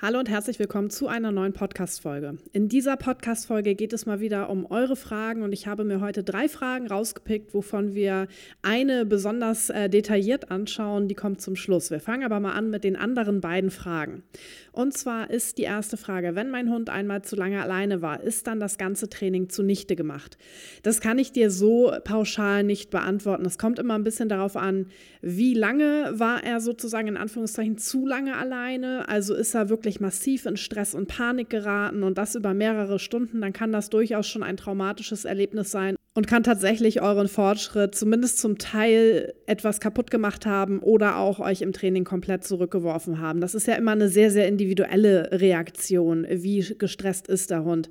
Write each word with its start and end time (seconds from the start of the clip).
Hallo 0.00 0.20
und 0.20 0.28
herzlich 0.28 0.60
willkommen 0.60 0.90
zu 0.90 1.08
einer 1.08 1.32
neuen 1.32 1.52
Podcast-Folge. 1.52 2.38
In 2.52 2.68
dieser 2.68 2.96
Podcast-Folge 2.96 3.74
geht 3.74 3.92
es 3.92 4.06
mal 4.06 4.20
wieder 4.20 4.48
um 4.48 4.64
eure 4.70 4.94
Fragen 4.94 5.42
und 5.42 5.52
ich 5.52 5.66
habe 5.66 5.82
mir 5.82 6.00
heute 6.00 6.22
drei 6.22 6.48
Fragen 6.48 6.86
rausgepickt, 6.86 7.52
wovon 7.52 7.96
wir 7.96 8.28
eine 8.62 9.04
besonders 9.04 9.70
äh, 9.70 9.90
detailliert 9.90 10.52
anschauen. 10.52 11.08
Die 11.08 11.16
kommt 11.16 11.40
zum 11.40 11.56
Schluss. 11.56 11.90
Wir 11.90 11.98
fangen 11.98 12.22
aber 12.22 12.38
mal 12.38 12.52
an 12.52 12.70
mit 12.70 12.84
den 12.84 12.94
anderen 12.94 13.40
beiden 13.40 13.72
Fragen. 13.72 14.22
Und 14.70 14.96
zwar 14.96 15.30
ist 15.30 15.58
die 15.58 15.62
erste 15.62 15.96
Frage, 15.96 16.36
wenn 16.36 16.50
mein 16.50 16.70
Hund 16.70 16.90
einmal 16.90 17.22
zu 17.22 17.34
lange 17.34 17.60
alleine 17.60 18.00
war, 18.00 18.22
ist 18.22 18.46
dann 18.46 18.60
das 18.60 18.78
ganze 18.78 19.08
Training 19.08 19.48
zunichte 19.48 19.96
gemacht? 19.96 20.38
Das 20.84 21.00
kann 21.00 21.18
ich 21.18 21.32
dir 21.32 21.50
so 21.50 21.92
pauschal 22.04 22.62
nicht 22.62 22.90
beantworten. 22.90 23.44
Es 23.44 23.58
kommt 23.58 23.80
immer 23.80 23.94
ein 23.94 24.04
bisschen 24.04 24.28
darauf 24.28 24.56
an, 24.56 24.86
wie 25.22 25.54
lange 25.54 26.12
war 26.12 26.44
er 26.44 26.60
sozusagen 26.60 27.08
in 27.08 27.16
Anführungszeichen 27.16 27.78
zu 27.78 28.06
lange 28.06 28.36
alleine? 28.36 29.08
Also 29.08 29.34
ist 29.34 29.56
er 29.56 29.68
wirklich 29.68 29.87
wirklich 29.88 30.00
massiv 30.00 30.44
in 30.44 30.58
Stress 30.58 30.94
und 30.94 31.08
Panik 31.08 31.48
geraten 31.48 32.02
und 32.02 32.18
das 32.18 32.34
über 32.34 32.52
mehrere 32.52 32.98
Stunden, 32.98 33.40
dann 33.40 33.54
kann 33.54 33.72
das 33.72 33.88
durchaus 33.88 34.26
schon 34.26 34.42
ein 34.42 34.58
traumatisches 34.58 35.24
Erlebnis 35.24 35.70
sein 35.70 35.96
und 36.14 36.26
kann 36.26 36.42
tatsächlich 36.42 37.00
euren 37.00 37.26
Fortschritt 37.26 37.94
zumindest 37.94 38.38
zum 38.38 38.58
Teil 38.58 39.32
etwas 39.46 39.80
kaputt 39.80 40.10
gemacht 40.10 40.44
haben 40.44 40.80
oder 40.80 41.16
auch 41.16 41.40
euch 41.40 41.62
im 41.62 41.72
Training 41.72 42.04
komplett 42.04 42.44
zurückgeworfen 42.44 43.18
haben. 43.18 43.40
Das 43.40 43.54
ist 43.54 43.66
ja 43.66 43.76
immer 43.76 43.92
eine 43.92 44.10
sehr, 44.10 44.30
sehr 44.30 44.46
individuelle 44.46 45.30
Reaktion. 45.32 46.26
Wie 46.28 46.60
gestresst 46.76 47.26
ist 47.26 47.50
der 47.50 47.64
Hund? 47.64 47.88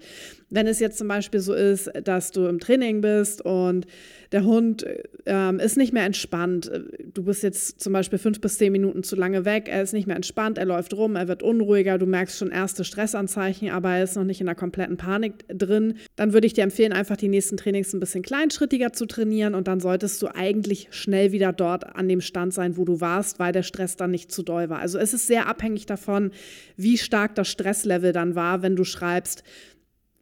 Wenn 0.51 0.67
es 0.67 0.79
jetzt 0.79 0.99
zum 0.99 1.07
Beispiel 1.07 1.39
so 1.39 1.55
ist, 1.55 1.89
dass 2.03 2.29
du 2.29 2.45
im 2.45 2.59
Training 2.59 3.01
bist 3.01 3.41
und 3.41 3.87
der 4.31 4.43
Hund 4.43 4.85
ähm, 5.25 5.59
ist 5.59 5.77
nicht 5.77 5.93
mehr 5.93 6.05
entspannt. 6.05 6.71
Du 7.13 7.23
bist 7.23 7.43
jetzt 7.43 7.79
zum 7.79 7.93
Beispiel 7.93 8.19
fünf 8.19 8.41
bis 8.41 8.57
zehn 8.57 8.71
Minuten 8.71 9.03
zu 9.03 9.15
lange 9.15 9.45
weg, 9.45 9.67
er 9.69 9.81
ist 9.81 9.93
nicht 9.93 10.07
mehr 10.07 10.15
entspannt, 10.15 10.57
er 10.57 10.65
läuft 10.65 10.93
rum, 10.93 11.15
er 11.15 11.27
wird 11.27 11.43
unruhiger, 11.43 11.97
du 11.97 12.05
merkst 12.05 12.37
schon 12.37 12.51
erste 12.51 12.83
Stressanzeichen, 12.83 13.69
aber 13.69 13.91
er 13.91 14.03
ist 14.03 14.15
noch 14.15 14.23
nicht 14.23 14.39
in 14.39 14.45
der 14.45 14.55
kompletten 14.55 14.97
Panik 14.97 15.45
drin. 15.47 15.95
Dann 16.15 16.33
würde 16.33 16.47
ich 16.47 16.53
dir 16.53 16.63
empfehlen, 16.63 16.93
einfach 16.93 17.17
die 17.17 17.27
nächsten 17.27 17.57
Trainings 17.57 17.93
ein 17.93 17.99
bisschen 17.99 18.23
kleinschrittiger 18.23 18.93
zu 18.93 19.05
trainieren 19.05 19.55
und 19.55 19.67
dann 19.67 19.79
solltest 19.79 20.21
du 20.21 20.27
eigentlich 20.33 20.87
schnell 20.91 21.31
wieder 21.31 21.53
dort 21.53 21.95
an 21.95 22.07
dem 22.07 22.21
Stand 22.21 22.53
sein, 22.53 22.77
wo 22.77 22.85
du 22.85 23.01
warst, 23.01 23.39
weil 23.39 23.51
der 23.51 23.63
Stress 23.63 23.95
dann 23.95 24.11
nicht 24.11 24.31
zu 24.31 24.43
doll 24.43 24.69
war. 24.69 24.79
Also 24.79 24.97
es 24.97 25.13
ist 25.13 25.27
sehr 25.27 25.47
abhängig 25.47 25.85
davon, 25.85 26.31
wie 26.75 26.97
stark 26.97 27.35
das 27.35 27.47
Stresslevel 27.47 28.11
dann 28.11 28.35
war, 28.35 28.61
wenn 28.61 28.75
du 28.75 28.83
schreibst, 28.83 29.43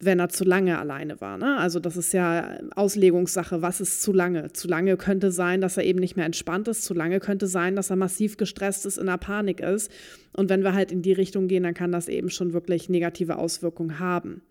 wenn 0.05 0.19
er 0.19 0.29
zu 0.29 0.43
lange 0.43 0.77
alleine 0.77 1.19
war. 1.21 1.37
Ne? 1.37 1.57
Also 1.57 1.79
das 1.79 1.97
ist 1.97 2.13
ja 2.13 2.57
Auslegungssache, 2.75 3.61
was 3.61 3.81
ist 3.81 4.01
zu 4.01 4.13
lange? 4.13 4.53
Zu 4.53 4.67
lange 4.67 4.97
könnte 4.97 5.31
sein, 5.31 5.61
dass 5.61 5.77
er 5.77 5.83
eben 5.83 5.99
nicht 5.99 6.15
mehr 6.15 6.25
entspannt 6.25 6.67
ist, 6.67 6.83
zu 6.83 6.93
lange 6.93 7.19
könnte 7.19 7.47
sein, 7.47 7.75
dass 7.75 7.89
er 7.89 7.95
massiv 7.95 8.37
gestresst 8.37 8.85
ist, 8.85 8.97
in 8.97 9.07
der 9.07 9.17
Panik 9.17 9.59
ist. 9.59 9.91
Und 10.33 10.49
wenn 10.49 10.63
wir 10.63 10.73
halt 10.73 10.91
in 10.91 11.01
die 11.01 11.13
Richtung 11.13 11.47
gehen, 11.47 11.63
dann 11.63 11.73
kann 11.73 11.91
das 11.91 12.07
eben 12.07 12.29
schon 12.29 12.53
wirklich 12.53 12.89
negative 12.89 13.37
Auswirkungen 13.37 13.99
haben. 13.99 14.41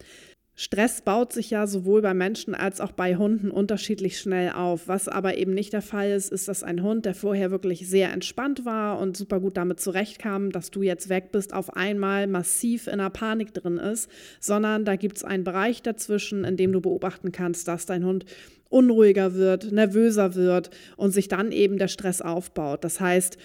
Stress 0.56 1.02
baut 1.02 1.32
sich 1.32 1.50
ja 1.50 1.66
sowohl 1.66 2.00
bei 2.00 2.14
Menschen 2.14 2.54
als 2.54 2.80
auch 2.80 2.92
bei 2.92 3.16
Hunden 3.16 3.50
unterschiedlich 3.50 4.20
schnell 4.20 4.52
auf. 4.52 4.86
Was 4.86 5.08
aber 5.08 5.36
eben 5.36 5.52
nicht 5.52 5.72
der 5.72 5.82
Fall 5.82 6.10
ist, 6.10 6.30
ist, 6.30 6.46
dass 6.46 6.62
ein 6.62 6.80
Hund, 6.80 7.06
der 7.06 7.14
vorher 7.14 7.50
wirklich 7.50 7.88
sehr 7.88 8.12
entspannt 8.12 8.64
war 8.64 9.00
und 9.00 9.16
super 9.16 9.40
gut 9.40 9.56
damit 9.56 9.80
zurechtkam, 9.80 10.52
dass 10.52 10.70
du 10.70 10.82
jetzt 10.82 11.08
weg 11.08 11.32
bist, 11.32 11.52
auf 11.52 11.76
einmal 11.76 12.28
massiv 12.28 12.86
in 12.86 12.94
einer 12.94 13.10
Panik 13.10 13.52
drin 13.52 13.78
ist, 13.78 14.08
sondern 14.38 14.84
da 14.84 14.94
gibt 14.94 15.16
es 15.16 15.24
einen 15.24 15.42
Bereich 15.42 15.82
dazwischen, 15.82 16.44
in 16.44 16.56
dem 16.56 16.70
du 16.70 16.80
beobachten 16.80 17.32
kannst, 17.32 17.66
dass 17.66 17.86
dein 17.86 18.04
Hund 18.04 18.24
unruhiger 18.68 19.34
wird, 19.34 19.72
nervöser 19.72 20.36
wird 20.36 20.70
und 20.96 21.10
sich 21.10 21.26
dann 21.26 21.50
eben 21.50 21.78
der 21.78 21.88
Stress 21.88 22.20
aufbaut. 22.20 22.84
Das 22.84 23.00
heißt, 23.00 23.38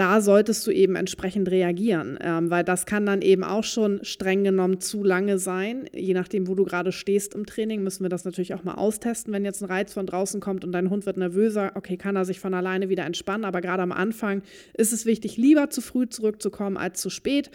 da 0.00 0.22
solltest 0.22 0.66
du 0.66 0.70
eben 0.70 0.96
entsprechend 0.96 1.50
reagieren, 1.50 2.18
ähm, 2.22 2.48
weil 2.48 2.64
das 2.64 2.86
kann 2.86 3.04
dann 3.04 3.20
eben 3.20 3.44
auch 3.44 3.64
schon 3.64 4.02
streng 4.02 4.44
genommen 4.44 4.80
zu 4.80 5.04
lange 5.04 5.38
sein. 5.38 5.90
Je 5.92 6.14
nachdem, 6.14 6.48
wo 6.48 6.54
du 6.54 6.64
gerade 6.64 6.90
stehst 6.90 7.34
im 7.34 7.44
Training, 7.44 7.82
müssen 7.82 8.02
wir 8.02 8.08
das 8.08 8.24
natürlich 8.24 8.54
auch 8.54 8.64
mal 8.64 8.76
austesten. 8.76 9.30
Wenn 9.34 9.44
jetzt 9.44 9.62
ein 9.62 9.66
Reiz 9.66 9.92
von 9.92 10.06
draußen 10.06 10.40
kommt 10.40 10.64
und 10.64 10.72
dein 10.72 10.88
Hund 10.88 11.04
wird 11.04 11.18
nervöser, 11.18 11.72
okay, 11.74 11.98
kann 11.98 12.16
er 12.16 12.24
sich 12.24 12.40
von 12.40 12.54
alleine 12.54 12.88
wieder 12.88 13.04
entspannen, 13.04 13.44
aber 13.44 13.60
gerade 13.60 13.82
am 13.82 13.92
Anfang 13.92 14.40
ist 14.72 14.94
es 14.94 15.04
wichtig, 15.04 15.36
lieber 15.36 15.68
zu 15.68 15.82
früh 15.82 16.08
zurückzukommen 16.08 16.78
als 16.78 16.98
zu 16.98 17.10
spät. 17.10 17.50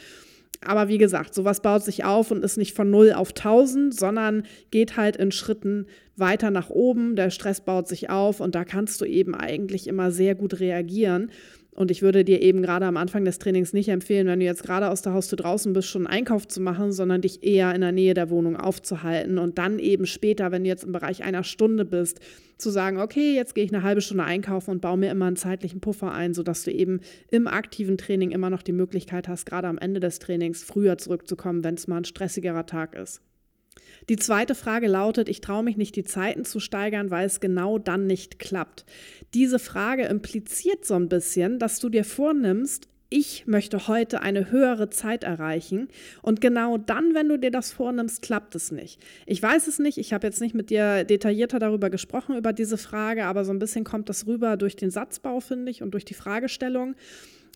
Aber 0.64 0.88
wie 0.88 1.00
gesagt, 1.00 1.34
sowas 1.34 1.62
baut 1.62 1.84
sich 1.84 2.06
auf 2.06 2.30
und 2.30 2.44
ist 2.44 2.58
nicht 2.58 2.76
von 2.76 2.92
0 2.92 3.14
auf 3.14 3.30
1000, 3.30 3.94
sondern 3.94 4.44
geht 4.70 4.98
halt 4.98 5.18
in 5.18 5.32
Schritten 5.32 5.88
weiter 6.16 6.52
nach 6.52 6.70
oben. 6.70 7.16
Der 7.16 7.32
Stress 7.32 7.62
baut 7.62 7.88
sich 7.88 8.10
auf 8.10 8.40
und 8.40 8.56
da 8.56 8.66
kannst 8.66 9.02
du 9.02 9.06
eben 9.06 9.34
eigentlich 9.36 9.88
immer 9.88 10.12
sehr 10.12 10.36
gut 10.36 10.60
reagieren. 10.60 11.32
Und 11.76 11.92
ich 11.92 12.02
würde 12.02 12.24
dir 12.24 12.42
eben 12.42 12.62
gerade 12.62 12.86
am 12.86 12.96
Anfang 12.96 13.26
des 13.26 13.38
Trainings 13.38 13.74
nicht 13.74 13.90
empfehlen, 13.90 14.28
wenn 14.28 14.40
du 14.40 14.46
jetzt 14.46 14.64
gerade 14.64 14.90
aus 14.90 15.02
der 15.02 15.14
Haustür 15.14 15.36
draußen 15.36 15.74
bist, 15.74 15.90
schon 15.90 16.08
einen 16.08 16.20
Einkauf 16.20 16.48
zu 16.48 16.62
machen, 16.62 16.94
sondern 16.94 17.20
dich 17.20 17.44
eher 17.44 17.76
in 17.76 17.82
der 17.82 17.92
Nähe 17.92 18.14
der 18.14 18.30
Wohnung 18.30 18.56
aufzuhalten 18.56 19.38
und 19.38 19.58
dann 19.58 19.78
eben 19.80 20.06
später, 20.06 20.54
wenn 20.54 20.64
du 20.64 20.70
jetzt 20.70 20.86
im 20.86 20.94
Bereich 20.94 21.26
einer 21.26 21.44
Stunde 21.44 21.84
bist, 21.84 22.22
zu 22.58 22.70
sagen, 22.70 23.00
okay, 23.00 23.36
jetzt 23.36 23.56
gehe 23.56 23.66
ich 23.66 23.74
eine 23.74 23.84
halbe 23.84 24.00
Stunde 24.00 24.24
einkaufen 24.24 24.72
und 24.72 24.80
baue 24.80 24.98
mir 24.98 25.12
immer 25.12 25.26
einen 25.26 25.36
zeitlichen 25.36 25.82
Puffer 25.82 26.14
ein, 26.14 26.34
sodass 26.34 26.64
du 26.64 26.72
eben 26.72 27.02
im 27.30 27.46
aktiven 27.48 27.98
Training 27.98 28.32
immer 28.32 28.50
noch 28.50 28.62
die 28.62 28.72
Möglichkeit 28.72 29.28
hast, 29.28 29.46
gerade 29.46 29.68
am 29.68 29.78
Ende 29.78 30.00
des 30.00 30.20
Trainings 30.20 30.64
früher 30.64 30.98
zurückzukommen, 30.98 31.66
wenn 31.66 31.76
es 31.76 31.90
mal 31.90 31.98
ein 31.98 32.06
stressigerer 32.06 32.66
Tag 32.66 32.96
ist. 32.96 33.22
Die 34.10 34.18
zweite 34.18 34.56
Frage 34.56 34.88
lautet, 34.88 35.30
ich 35.30 35.42
traue 35.42 35.64
mich 35.64 35.78
nicht, 35.78 35.96
die 35.96 36.04
Zeiten 36.04 36.46
zu 36.46 36.60
steigern, 36.60 37.10
weil 37.12 37.26
es 37.26 37.40
genau 37.40 37.80
dann 37.80 38.06
nicht 38.06 38.40
klappt. 38.40 38.86
Diese 39.34 39.60
Frage 39.60 40.06
impliziert 40.06 40.86
so 40.86 40.94
ein 40.94 41.10
bisschen, 41.10 41.58
dass 41.60 41.80
du 41.80 41.90
dir 41.90 42.04
vornimmst, 42.04 42.88
ich 43.10 43.46
möchte 43.46 43.88
heute 43.88 44.22
eine 44.22 44.52
höhere 44.52 44.90
Zeit 44.90 45.24
erreichen. 45.24 45.90
Und 46.22 46.42
genau 46.42 46.78
dann, 46.78 47.14
wenn 47.14 47.30
du 47.30 47.38
dir 47.38 47.52
das 47.52 47.72
vornimmst, 47.72 48.22
klappt 48.22 48.56
es 48.56 48.72
nicht. 48.72 49.00
Ich 49.26 49.42
weiß 49.42 49.68
es 49.68 49.80
nicht, 49.80 49.98
ich 49.98 50.12
habe 50.12 50.26
jetzt 50.28 50.42
nicht 50.42 50.56
mit 50.56 50.70
dir 50.70 51.04
detaillierter 51.04 51.60
darüber 51.60 51.90
gesprochen, 51.90 52.36
über 52.36 52.52
diese 52.52 52.78
Frage, 52.78 53.26
aber 53.26 53.46
so 53.46 53.54
ein 53.54 53.60
bisschen 53.60 53.84
kommt 53.84 54.10
das 54.10 54.28
rüber 54.28 54.58
durch 54.58 54.76
den 54.76 54.90
Satzbau, 54.90 55.40
finde 55.40 55.72
ich, 55.72 55.82
und 55.82 55.92
durch 55.92 56.06
die 56.06 56.14
Fragestellung. 56.14 56.96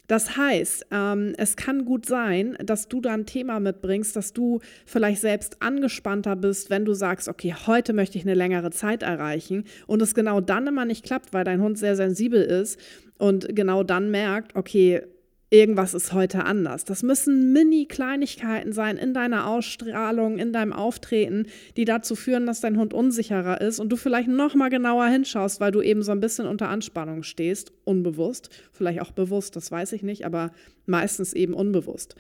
Das 0.09 0.37
heißt, 0.37 0.87
ähm, 0.89 1.33
es 1.37 1.55
kann 1.55 1.85
gut 1.85 2.07
sein, 2.07 2.57
dass 2.63 2.87
du 2.87 2.99
da 2.99 3.13
ein 3.13 3.27
Thema 3.27 3.59
mitbringst, 3.59 4.15
dass 4.15 4.33
du 4.33 4.59
vielleicht 4.87 5.21
selbst 5.21 5.61
angespannter 5.61 6.35
bist, 6.35 6.71
wenn 6.71 6.83
du 6.83 6.95
sagst, 6.95 7.27
okay, 7.27 7.53
heute 7.67 7.93
möchte 7.93 8.17
ich 8.17 8.23
eine 8.23 8.33
längere 8.33 8.71
Zeit 8.71 9.03
erreichen 9.03 9.65
und 9.85 10.01
es 10.01 10.15
genau 10.15 10.41
dann 10.41 10.65
immer 10.65 10.85
nicht 10.85 11.05
klappt, 11.05 11.31
weil 11.31 11.43
dein 11.43 11.61
Hund 11.61 11.77
sehr 11.77 11.95
sensibel 11.95 12.41
ist 12.41 12.79
und 13.19 13.55
genau 13.55 13.83
dann 13.83 14.09
merkt, 14.09 14.55
okay, 14.55 15.03
irgendwas 15.49 15.93
ist 15.93 16.13
heute 16.13 16.45
anders. 16.45 16.85
Das 16.85 17.03
müssen 17.03 17.51
Mini-Kleinigkeiten 17.53 18.71
sein 18.71 18.97
in 18.97 19.13
deiner 19.13 19.47
Ausstrahlung, 19.47 20.37
in 20.37 20.53
deinem 20.53 20.73
Auftreten, 20.73 21.47
die 21.75 21.85
dazu 21.85 22.15
führen, 22.15 22.45
dass 22.45 22.61
dein 22.61 22.77
Hund 22.77 22.93
unsicherer 22.93 23.59
ist 23.61 23.79
und 23.79 23.89
du 23.89 23.95
vielleicht 23.95 24.27
noch 24.27 24.53
mal 24.55 24.69
genauer 24.69 25.07
hinschaust, 25.07 25.59
weil 25.59 25.71
du 25.71 25.81
eben 25.81 26.03
so 26.03 26.11
ein 26.11 26.19
bisschen 26.19 26.45
unter 26.47 26.69
Anspannung 26.69 27.23
stehst, 27.23 27.71
unbewusst, 27.83 28.49
vielleicht 28.71 29.01
auch 29.01 29.11
bewusst, 29.11 29.55
das 29.55 29.71
weiß 29.71 29.93
ich 29.93 30.03
nicht, 30.03 30.25
aber 30.25 30.51
meistens 30.85 31.33
eben 31.33 31.53
unbewusst. 31.53 32.15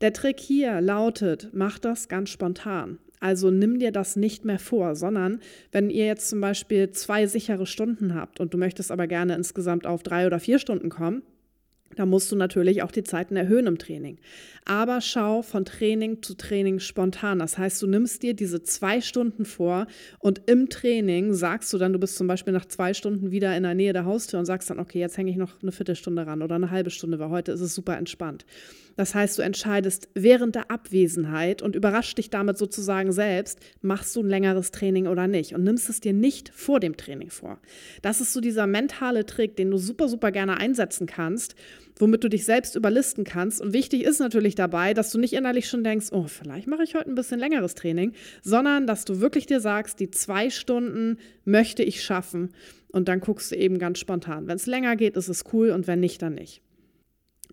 Der 0.00 0.12
Trick 0.12 0.40
hier 0.40 0.80
lautet, 0.80 1.50
mach 1.52 1.78
das 1.78 2.08
ganz 2.08 2.30
spontan. 2.30 2.98
Also 3.20 3.50
nimm 3.50 3.78
dir 3.78 3.92
das 3.92 4.16
nicht 4.16 4.46
mehr 4.46 4.58
vor, 4.58 4.96
sondern 4.96 5.40
wenn 5.72 5.90
ihr 5.90 6.06
jetzt 6.06 6.30
zum 6.30 6.40
Beispiel 6.40 6.90
zwei 6.90 7.26
sichere 7.26 7.66
Stunden 7.66 8.14
habt 8.14 8.40
und 8.40 8.54
du 8.54 8.58
möchtest 8.58 8.90
aber 8.90 9.06
gerne 9.06 9.34
insgesamt 9.34 9.86
auf 9.86 10.02
drei 10.02 10.26
oder 10.26 10.40
vier 10.40 10.58
Stunden 10.58 10.88
kommen, 10.88 11.22
da 11.96 12.06
musst 12.06 12.30
du 12.30 12.36
natürlich 12.36 12.82
auch 12.82 12.92
die 12.92 13.02
Zeiten 13.02 13.36
erhöhen 13.36 13.66
im 13.66 13.78
Training. 13.78 14.18
Aber 14.64 15.00
schau 15.00 15.42
von 15.42 15.64
Training 15.64 16.22
zu 16.22 16.34
Training 16.34 16.78
spontan. 16.78 17.40
Das 17.40 17.58
heißt, 17.58 17.82
du 17.82 17.86
nimmst 17.86 18.22
dir 18.22 18.34
diese 18.34 18.62
zwei 18.62 19.00
Stunden 19.00 19.44
vor 19.44 19.86
und 20.20 20.42
im 20.46 20.68
Training 20.68 21.34
sagst 21.34 21.72
du 21.72 21.78
dann, 21.78 21.92
du 21.92 21.98
bist 21.98 22.16
zum 22.16 22.26
Beispiel 22.26 22.52
nach 22.52 22.66
zwei 22.66 22.94
Stunden 22.94 23.32
wieder 23.32 23.56
in 23.56 23.64
der 23.64 23.74
Nähe 23.74 23.92
der 23.92 24.04
Haustür 24.04 24.38
und 24.38 24.46
sagst 24.46 24.70
dann, 24.70 24.78
okay, 24.78 25.00
jetzt 25.00 25.18
hänge 25.18 25.30
ich 25.30 25.36
noch 25.36 25.60
eine 25.62 25.72
Viertelstunde 25.72 26.26
ran 26.26 26.42
oder 26.42 26.54
eine 26.54 26.70
halbe 26.70 26.90
Stunde, 26.90 27.18
weil 27.18 27.30
heute 27.30 27.52
ist 27.52 27.60
es 27.60 27.74
super 27.74 27.96
entspannt. 27.96 28.44
Das 29.00 29.14
heißt, 29.14 29.38
du 29.38 29.42
entscheidest 29.42 30.10
während 30.12 30.56
der 30.56 30.70
Abwesenheit 30.70 31.62
und 31.62 31.74
überraschst 31.74 32.18
dich 32.18 32.28
damit 32.28 32.58
sozusagen 32.58 33.12
selbst, 33.12 33.58
machst 33.80 34.14
du 34.14 34.20
ein 34.20 34.28
längeres 34.28 34.72
Training 34.72 35.06
oder 35.06 35.26
nicht 35.26 35.54
und 35.54 35.64
nimmst 35.64 35.88
es 35.88 36.00
dir 36.00 36.12
nicht 36.12 36.50
vor 36.50 36.80
dem 36.80 36.98
Training 36.98 37.30
vor. 37.30 37.58
Das 38.02 38.20
ist 38.20 38.34
so 38.34 38.42
dieser 38.42 38.66
mentale 38.66 39.24
Trick, 39.24 39.56
den 39.56 39.70
du 39.70 39.78
super, 39.78 40.06
super 40.06 40.32
gerne 40.32 40.58
einsetzen 40.58 41.06
kannst, 41.06 41.54
womit 41.96 42.24
du 42.24 42.28
dich 42.28 42.44
selbst 42.44 42.76
überlisten 42.76 43.24
kannst. 43.24 43.62
Und 43.62 43.72
wichtig 43.72 44.02
ist 44.02 44.20
natürlich 44.20 44.54
dabei, 44.54 44.92
dass 44.92 45.10
du 45.10 45.18
nicht 45.18 45.32
innerlich 45.32 45.66
schon 45.66 45.82
denkst, 45.82 46.08
oh, 46.12 46.26
vielleicht 46.26 46.66
mache 46.66 46.82
ich 46.82 46.94
heute 46.94 47.08
ein 47.08 47.14
bisschen 47.14 47.40
längeres 47.40 47.74
Training, 47.74 48.12
sondern 48.42 48.86
dass 48.86 49.06
du 49.06 49.22
wirklich 49.22 49.46
dir 49.46 49.60
sagst, 49.60 49.98
die 49.98 50.10
zwei 50.10 50.50
Stunden 50.50 51.16
möchte 51.46 51.82
ich 51.82 52.02
schaffen. 52.02 52.50
Und 52.88 53.08
dann 53.08 53.20
guckst 53.20 53.50
du 53.50 53.56
eben 53.56 53.78
ganz 53.78 53.98
spontan. 53.98 54.46
Wenn 54.46 54.56
es 54.56 54.66
länger 54.66 54.94
geht, 54.94 55.16
ist 55.16 55.28
es 55.28 55.44
cool 55.54 55.70
und 55.70 55.86
wenn 55.86 56.00
nicht, 56.00 56.20
dann 56.20 56.34
nicht. 56.34 56.60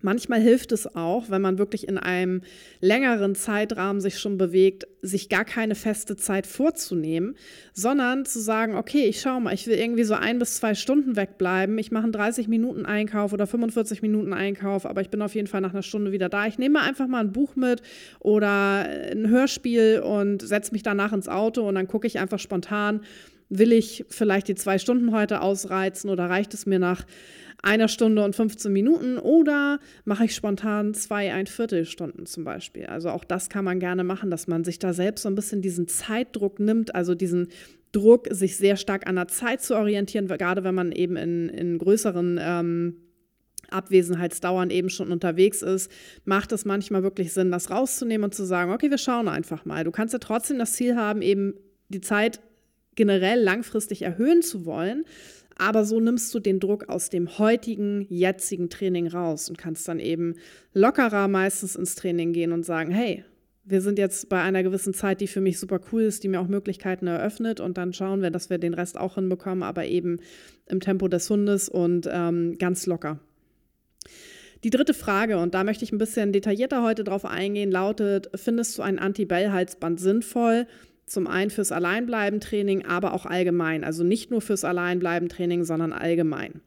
Manchmal 0.02 0.40
hilft 0.40 0.72
es 0.72 0.94
auch, 0.94 1.30
wenn 1.30 1.42
man 1.42 1.58
wirklich 1.58 1.88
in 1.88 1.98
einem 1.98 2.42
längeren 2.80 3.34
Zeitrahmen 3.34 4.00
sich 4.00 4.18
schon 4.18 4.38
bewegt, 4.38 4.86
sich 5.02 5.28
gar 5.28 5.44
keine 5.44 5.74
feste 5.74 6.16
Zeit 6.16 6.46
vorzunehmen, 6.46 7.36
sondern 7.72 8.24
zu 8.24 8.40
sagen, 8.40 8.76
okay, 8.76 9.04
ich 9.04 9.20
schaue 9.20 9.40
mal, 9.40 9.54
ich 9.54 9.66
will 9.66 9.76
irgendwie 9.76 10.04
so 10.04 10.14
ein 10.14 10.38
bis 10.38 10.56
zwei 10.56 10.74
Stunden 10.74 11.16
wegbleiben. 11.16 11.78
Ich 11.78 11.90
mache 11.90 12.04
einen 12.04 12.12
30 12.12 12.48
Minuten 12.48 12.86
Einkauf 12.86 13.32
oder 13.32 13.46
45 13.46 14.02
Minuten 14.02 14.32
Einkauf, 14.32 14.86
aber 14.86 15.00
ich 15.00 15.10
bin 15.10 15.22
auf 15.22 15.34
jeden 15.34 15.46
Fall 15.46 15.60
nach 15.60 15.72
einer 15.72 15.82
Stunde 15.82 16.12
wieder 16.12 16.28
da. 16.28 16.46
Ich 16.46 16.58
nehme 16.58 16.80
einfach 16.80 17.06
mal 17.06 17.20
ein 17.20 17.32
Buch 17.32 17.56
mit 17.56 17.82
oder 18.20 18.88
ein 19.10 19.28
Hörspiel 19.28 20.00
und 20.04 20.42
setze 20.42 20.72
mich 20.72 20.82
danach 20.82 21.12
ins 21.12 21.28
Auto 21.28 21.68
und 21.68 21.74
dann 21.74 21.88
gucke 21.88 22.06
ich 22.06 22.18
einfach 22.18 22.38
spontan, 22.38 23.00
will 23.48 23.72
ich 23.72 24.04
vielleicht 24.08 24.48
die 24.48 24.54
zwei 24.54 24.78
Stunden 24.78 25.12
heute 25.12 25.40
ausreizen 25.40 26.10
oder 26.10 26.28
reicht 26.28 26.54
es 26.54 26.66
mir 26.66 26.78
nach 26.78 27.04
einer 27.62 27.88
Stunde 27.88 28.24
und 28.24 28.36
15 28.36 28.72
Minuten 28.72 29.18
oder 29.18 29.80
mache 30.04 30.24
ich 30.24 30.34
spontan 30.34 30.94
zwei, 30.94 31.32
ein 31.32 31.46
Viertelstunden 31.46 32.26
zum 32.26 32.44
Beispiel. 32.44 32.86
Also 32.86 33.10
auch 33.10 33.24
das 33.24 33.48
kann 33.48 33.64
man 33.64 33.80
gerne 33.80 34.04
machen, 34.04 34.30
dass 34.30 34.46
man 34.46 34.64
sich 34.64 34.78
da 34.78 34.92
selbst 34.92 35.22
so 35.22 35.28
ein 35.28 35.34
bisschen 35.34 35.60
diesen 35.60 35.88
Zeitdruck 35.88 36.60
nimmt, 36.60 36.94
also 36.94 37.14
diesen 37.14 37.48
Druck, 37.92 38.28
sich 38.30 38.56
sehr 38.56 38.76
stark 38.76 39.08
an 39.08 39.16
der 39.16 39.28
Zeit 39.28 39.62
zu 39.62 39.74
orientieren, 39.74 40.28
gerade 40.28 40.62
wenn 40.62 40.74
man 40.74 40.92
eben 40.92 41.16
in, 41.16 41.48
in 41.48 41.78
größeren 41.78 42.38
ähm, 42.40 42.96
Abwesenheitsdauern 43.70 44.70
eben 44.70 44.90
schon 44.90 45.10
unterwegs 45.10 45.62
ist, 45.62 45.90
macht 46.24 46.52
es 46.52 46.64
manchmal 46.64 47.02
wirklich 47.02 47.32
Sinn, 47.32 47.50
das 47.50 47.70
rauszunehmen 47.70 48.24
und 48.24 48.34
zu 48.34 48.44
sagen, 48.44 48.72
okay, 48.72 48.90
wir 48.90 48.98
schauen 48.98 49.28
einfach 49.28 49.64
mal. 49.64 49.84
Du 49.84 49.90
kannst 49.90 50.12
ja 50.12 50.18
trotzdem 50.18 50.58
das 50.58 50.74
Ziel 50.74 50.96
haben, 50.96 51.22
eben 51.22 51.54
die 51.88 52.00
Zeit 52.00 52.40
generell 52.94 53.40
langfristig 53.40 54.02
erhöhen 54.02 54.42
zu 54.42 54.64
wollen, 54.64 55.04
aber 55.58 55.84
so 55.84 56.00
nimmst 56.00 56.32
du 56.34 56.40
den 56.40 56.60
Druck 56.60 56.88
aus 56.88 57.10
dem 57.10 57.38
heutigen, 57.38 58.06
jetzigen 58.08 58.70
Training 58.70 59.08
raus 59.08 59.48
und 59.48 59.58
kannst 59.58 59.86
dann 59.88 60.00
eben 60.00 60.34
lockerer 60.72 61.28
meistens 61.28 61.76
ins 61.76 61.96
Training 61.96 62.32
gehen 62.32 62.52
und 62.52 62.64
sagen, 62.64 62.90
hey, 62.92 63.24
wir 63.64 63.82
sind 63.82 63.98
jetzt 63.98 64.28
bei 64.28 64.40
einer 64.40 64.62
gewissen 64.62 64.94
Zeit, 64.94 65.20
die 65.20 65.26
für 65.26 65.42
mich 65.42 65.58
super 65.58 65.80
cool 65.92 66.02
ist, 66.02 66.24
die 66.24 66.28
mir 66.28 66.40
auch 66.40 66.48
Möglichkeiten 66.48 67.06
eröffnet 67.06 67.60
und 67.60 67.76
dann 67.76 67.92
schauen 67.92 68.22
wir, 68.22 68.30
dass 68.30 68.48
wir 68.48 68.58
den 68.58 68.72
Rest 68.72 68.98
auch 68.98 69.16
hinbekommen, 69.16 69.62
aber 69.62 69.84
eben 69.84 70.20
im 70.66 70.80
Tempo 70.80 71.08
des 71.08 71.28
Hundes 71.28 71.68
und 71.68 72.08
ähm, 72.10 72.56
ganz 72.58 72.86
locker. 72.86 73.18
Die 74.64 74.70
dritte 74.70 74.94
Frage, 74.94 75.38
und 75.38 75.54
da 75.54 75.62
möchte 75.64 75.84
ich 75.84 75.92
ein 75.92 75.98
bisschen 75.98 76.32
detaillierter 76.32 76.82
heute 76.82 77.04
drauf 77.04 77.24
eingehen, 77.24 77.70
lautet, 77.70 78.30
findest 78.34 78.76
du 78.78 78.82
ein 78.82 78.98
Anti-Bell-Halsband 78.98 80.00
sinnvoll? 80.00 80.66
Zum 81.08 81.26
einen 81.26 81.50
fürs 81.50 81.72
Alleinbleiben-Training, 81.72 82.84
aber 82.86 83.14
auch 83.14 83.26
allgemein. 83.26 83.84
Also 83.84 84.04
nicht 84.04 84.30
nur 84.30 84.40
fürs 84.40 84.64
Alleinbleiben-Training, 84.64 85.64
sondern 85.64 85.92
allgemein. 85.92 86.60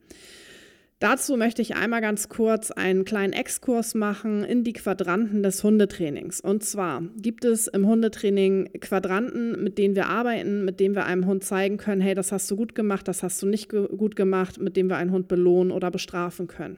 Dazu 1.01 1.35
möchte 1.35 1.63
ich 1.63 1.75
einmal 1.75 1.99
ganz 1.99 2.29
kurz 2.29 2.69
einen 2.69 3.05
kleinen 3.05 3.33
Exkurs 3.33 3.95
machen 3.95 4.43
in 4.43 4.63
die 4.63 4.73
Quadranten 4.73 5.41
des 5.41 5.63
Hundetrainings. 5.63 6.39
Und 6.41 6.63
zwar 6.63 7.01
gibt 7.17 7.43
es 7.43 7.65
im 7.65 7.88
Hundetraining 7.88 8.69
Quadranten, 8.79 9.63
mit 9.63 9.79
denen 9.79 9.95
wir 9.95 10.05
arbeiten, 10.05 10.63
mit 10.63 10.79
denen 10.79 10.93
wir 10.93 11.07
einem 11.07 11.25
Hund 11.25 11.43
zeigen 11.43 11.77
können, 11.77 12.01
hey, 12.01 12.13
das 12.13 12.31
hast 12.31 12.51
du 12.51 12.55
gut 12.55 12.75
gemacht, 12.75 13.07
das 13.07 13.23
hast 13.23 13.41
du 13.41 13.47
nicht 13.47 13.69
gut 13.69 14.15
gemacht, 14.15 14.61
mit 14.61 14.77
dem 14.77 14.89
wir 14.89 14.97
einen 14.97 15.09
Hund 15.09 15.27
belohnen 15.27 15.71
oder 15.71 15.89
bestrafen 15.89 16.45
können. 16.45 16.77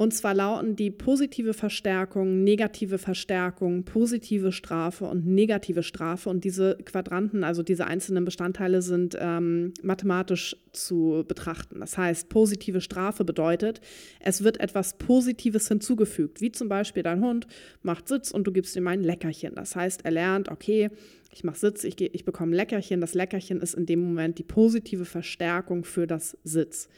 Und 0.00 0.14
zwar 0.14 0.32
lauten 0.32 0.76
die 0.76 0.92
positive 0.92 1.54
Verstärkung, 1.54 2.44
negative 2.44 2.98
Verstärkung, 2.98 3.82
positive 3.82 4.52
Strafe 4.52 5.04
und 5.06 5.26
negative 5.26 5.82
Strafe. 5.82 6.30
Und 6.30 6.44
diese 6.44 6.78
Quadranten, 6.84 7.42
also 7.42 7.64
diese 7.64 7.84
einzelnen 7.84 8.24
Bestandteile, 8.24 8.80
sind 8.80 9.18
ähm, 9.18 9.74
mathematisch 9.82 10.56
zu 10.70 11.24
betrachten. 11.26 11.80
Das 11.80 11.98
heißt, 11.98 12.28
positive 12.28 12.80
Strafe 12.80 13.24
bedeutet, 13.24 13.80
es 14.20 14.44
wird 14.44 14.60
etwas 14.60 14.98
Positives 14.98 15.66
hinzugefügt, 15.66 16.40
wie 16.40 16.52
zum 16.52 16.68
Beispiel 16.68 17.02
dein 17.02 17.20
Hund 17.20 17.48
macht 17.82 18.06
Sitz 18.06 18.30
und 18.30 18.46
du 18.46 18.52
gibst 18.52 18.76
ihm 18.76 18.86
ein 18.86 19.02
Leckerchen. 19.02 19.56
Das 19.56 19.74
heißt, 19.74 20.04
er 20.04 20.12
lernt, 20.12 20.48
okay, 20.48 20.90
ich 21.32 21.42
mache 21.42 21.58
Sitz, 21.58 21.82
ich, 21.82 22.00
ich 22.00 22.24
bekomme 22.24 22.52
ein 22.52 22.54
Leckerchen. 22.54 23.00
Das 23.00 23.14
Leckerchen 23.14 23.60
ist 23.60 23.74
in 23.74 23.84
dem 23.84 23.98
Moment 23.98 24.38
die 24.38 24.44
positive 24.44 25.06
Verstärkung 25.06 25.82
für 25.82 26.06
das 26.06 26.38
Sitz. 26.44 26.88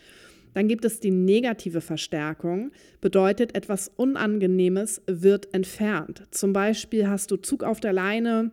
Dann 0.54 0.68
gibt 0.68 0.84
es 0.84 1.00
die 1.00 1.10
negative 1.10 1.80
Verstärkung, 1.80 2.72
bedeutet 3.00 3.54
etwas 3.54 3.90
Unangenehmes 3.96 5.02
wird 5.06 5.52
entfernt. 5.54 6.24
Zum 6.30 6.52
Beispiel 6.52 7.08
hast 7.08 7.30
du 7.30 7.36
Zug 7.36 7.62
auf 7.62 7.80
der 7.80 7.92
Leine, 7.92 8.52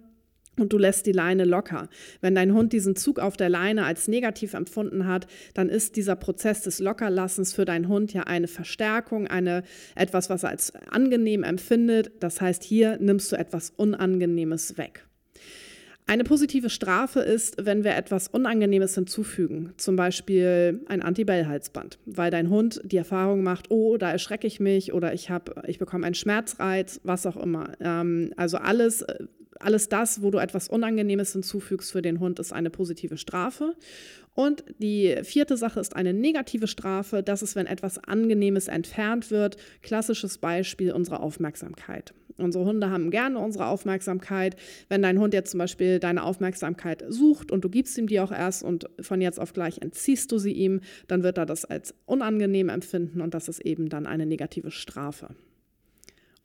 und 0.59 0.73
du 0.73 0.77
lässt 0.77 1.05
die 1.05 1.11
Leine 1.11 1.45
locker. 1.45 1.88
Wenn 2.21 2.35
dein 2.35 2.53
Hund 2.53 2.73
diesen 2.73 2.95
Zug 2.95 3.19
auf 3.19 3.38
der 3.38 3.49
Leine 3.49 3.85
als 3.85 4.07
negativ 4.07 4.53
empfunden 4.53 5.07
hat, 5.07 5.27
dann 5.53 5.69
ist 5.69 5.95
dieser 5.95 6.15
Prozess 6.15 6.61
des 6.63 6.79
Lockerlassens 6.79 7.53
für 7.53 7.65
deinen 7.65 7.88
Hund 7.88 8.13
ja 8.13 8.23
eine 8.23 8.47
Verstärkung, 8.47 9.27
eine 9.27 9.63
etwas, 9.95 10.29
was 10.29 10.44
er 10.44 10.49
als 10.49 10.73
angenehm 10.89 11.44
empfindet. 11.44 12.11
Das 12.19 12.41
heißt, 12.41 12.63
hier 12.63 12.97
nimmst 12.99 13.31
du 13.31 13.35
etwas 13.38 13.71
Unangenehmes 13.75 14.77
weg. 14.77 15.06
Eine 16.09 16.24
positive 16.24 16.69
Strafe 16.69 17.19
ist, 17.19 17.65
wenn 17.65 17.83
wir 17.83 17.94
etwas 17.98 18.30
Unangenehmes 18.30 18.95
hinzufügen, 18.95 19.74
zum 19.75 19.98
Beispiel 19.98 20.80
ein 20.88 21.01
Antibell-Halsband, 21.01 22.00
weil 22.06 22.31
dein 22.31 22.50
Hund 22.50 22.80
die 22.86 22.95
Erfahrung 22.95 23.44
macht, 23.44 23.69
oh, 23.71 23.98
da 23.98 24.09
erschrecke 24.09 24.48
ich 24.48 24.62
mich 24.62 24.94
oder 24.94 25.13
ich, 25.13 25.30
hab, 25.30 25.68
ich 25.68 25.80
bekomme 25.80 26.06
einen 26.06 26.15
Schmerzreiz, 26.15 27.01
was 27.04 27.25
auch 27.25 27.36
immer. 27.36 27.74
Ähm, 27.81 28.31
also 28.38 28.56
alles, 28.56 29.06
alles 29.59 29.89
das, 29.89 30.21
wo 30.21 30.31
du 30.31 30.38
etwas 30.38 30.69
Unangenehmes 30.69 31.33
hinzufügst 31.33 31.92
für 31.92 32.01
den 32.01 32.21
Hund, 32.21 32.39
ist 32.39 32.54
eine 32.54 32.69
positive 32.69 33.18
Strafe. 33.18 33.75
Und 34.37 34.63
die 34.77 35.15
vierte 35.23 35.57
Sache 35.57 35.79
ist 35.79 35.95
eine 35.95 36.13
negative 36.13 36.67
Strafe. 36.67 37.23
Das 37.23 37.41
ist, 37.41 37.55
wenn 37.55 37.65
etwas 37.65 37.97
Angenehmes 37.97 38.67
entfernt 38.67 39.31
wird. 39.31 39.57
Klassisches 39.81 40.37
Beispiel 40.37 40.91
unsere 40.91 41.21
Aufmerksamkeit. 41.21 42.13
Unsere 42.37 42.63
Hunde 42.63 42.91
haben 42.91 43.09
gerne 43.09 43.39
unsere 43.39 43.65
Aufmerksamkeit. 43.65 44.55
Wenn 44.89 45.01
dein 45.01 45.17
Hund 45.19 45.33
jetzt 45.33 45.49
zum 45.49 45.57
Beispiel 45.57 45.99
deine 45.99 46.21
Aufmerksamkeit 46.21 47.03
sucht 47.09 47.51
und 47.51 47.65
du 47.65 47.69
gibst 47.69 47.97
ihm 47.97 48.05
die 48.05 48.19
auch 48.19 48.31
erst 48.31 48.61
und 48.61 48.87
von 48.99 49.21
jetzt 49.21 49.39
auf 49.39 49.53
gleich 49.53 49.79
entziehst 49.81 50.31
du 50.31 50.37
sie 50.37 50.53
ihm, 50.53 50.81
dann 51.07 51.23
wird 51.23 51.39
er 51.39 51.47
das 51.47 51.65
als 51.65 51.95
unangenehm 52.05 52.69
empfinden 52.69 53.21
und 53.21 53.33
das 53.33 53.47
ist 53.47 53.61
eben 53.61 53.89
dann 53.89 54.05
eine 54.05 54.27
negative 54.27 54.69
Strafe. 54.69 55.29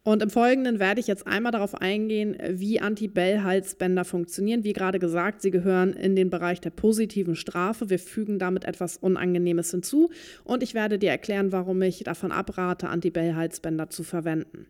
Und 0.05 0.21
im 0.21 0.31
Folgenden 0.31 0.81
werde 0.81 0.99
ich 0.99 1.07
jetzt 1.07 1.29
einmal 1.29 1.53
darauf 1.53 1.77
eingehen, 1.77 2.37
wie 2.49 2.81
Anti-Bell-Halsbänder 2.81 4.05
funktionieren. 4.05 4.65
Wie 4.65 4.73
gerade 4.73 4.99
gesagt, 4.99 5.43
sie 5.43 5.53
gehören 5.53 5.93
in 5.93 6.17
den 6.17 6.29
Bereich 6.29 6.61
der 6.61 6.71
positiven 6.71 7.37
Strafe. 7.37 7.89
Wir 7.89 8.01
fügen 8.01 8.41
damit 8.41 8.65
etwas 8.65 8.97
Unangenehmes 8.97 9.71
hinzu. 9.71 10.11
Und 10.43 10.65
ich 10.65 10.75
werde 10.75 10.99
dir 10.99 11.11
erklären, 11.11 11.53
warum 11.53 11.81
ich 11.83 12.03
davon 12.03 12.33
abrate, 12.33 12.89
Anti-Bell-Halsbänder 12.89 13.91
zu 13.91 14.03
verwenden. 14.03 14.67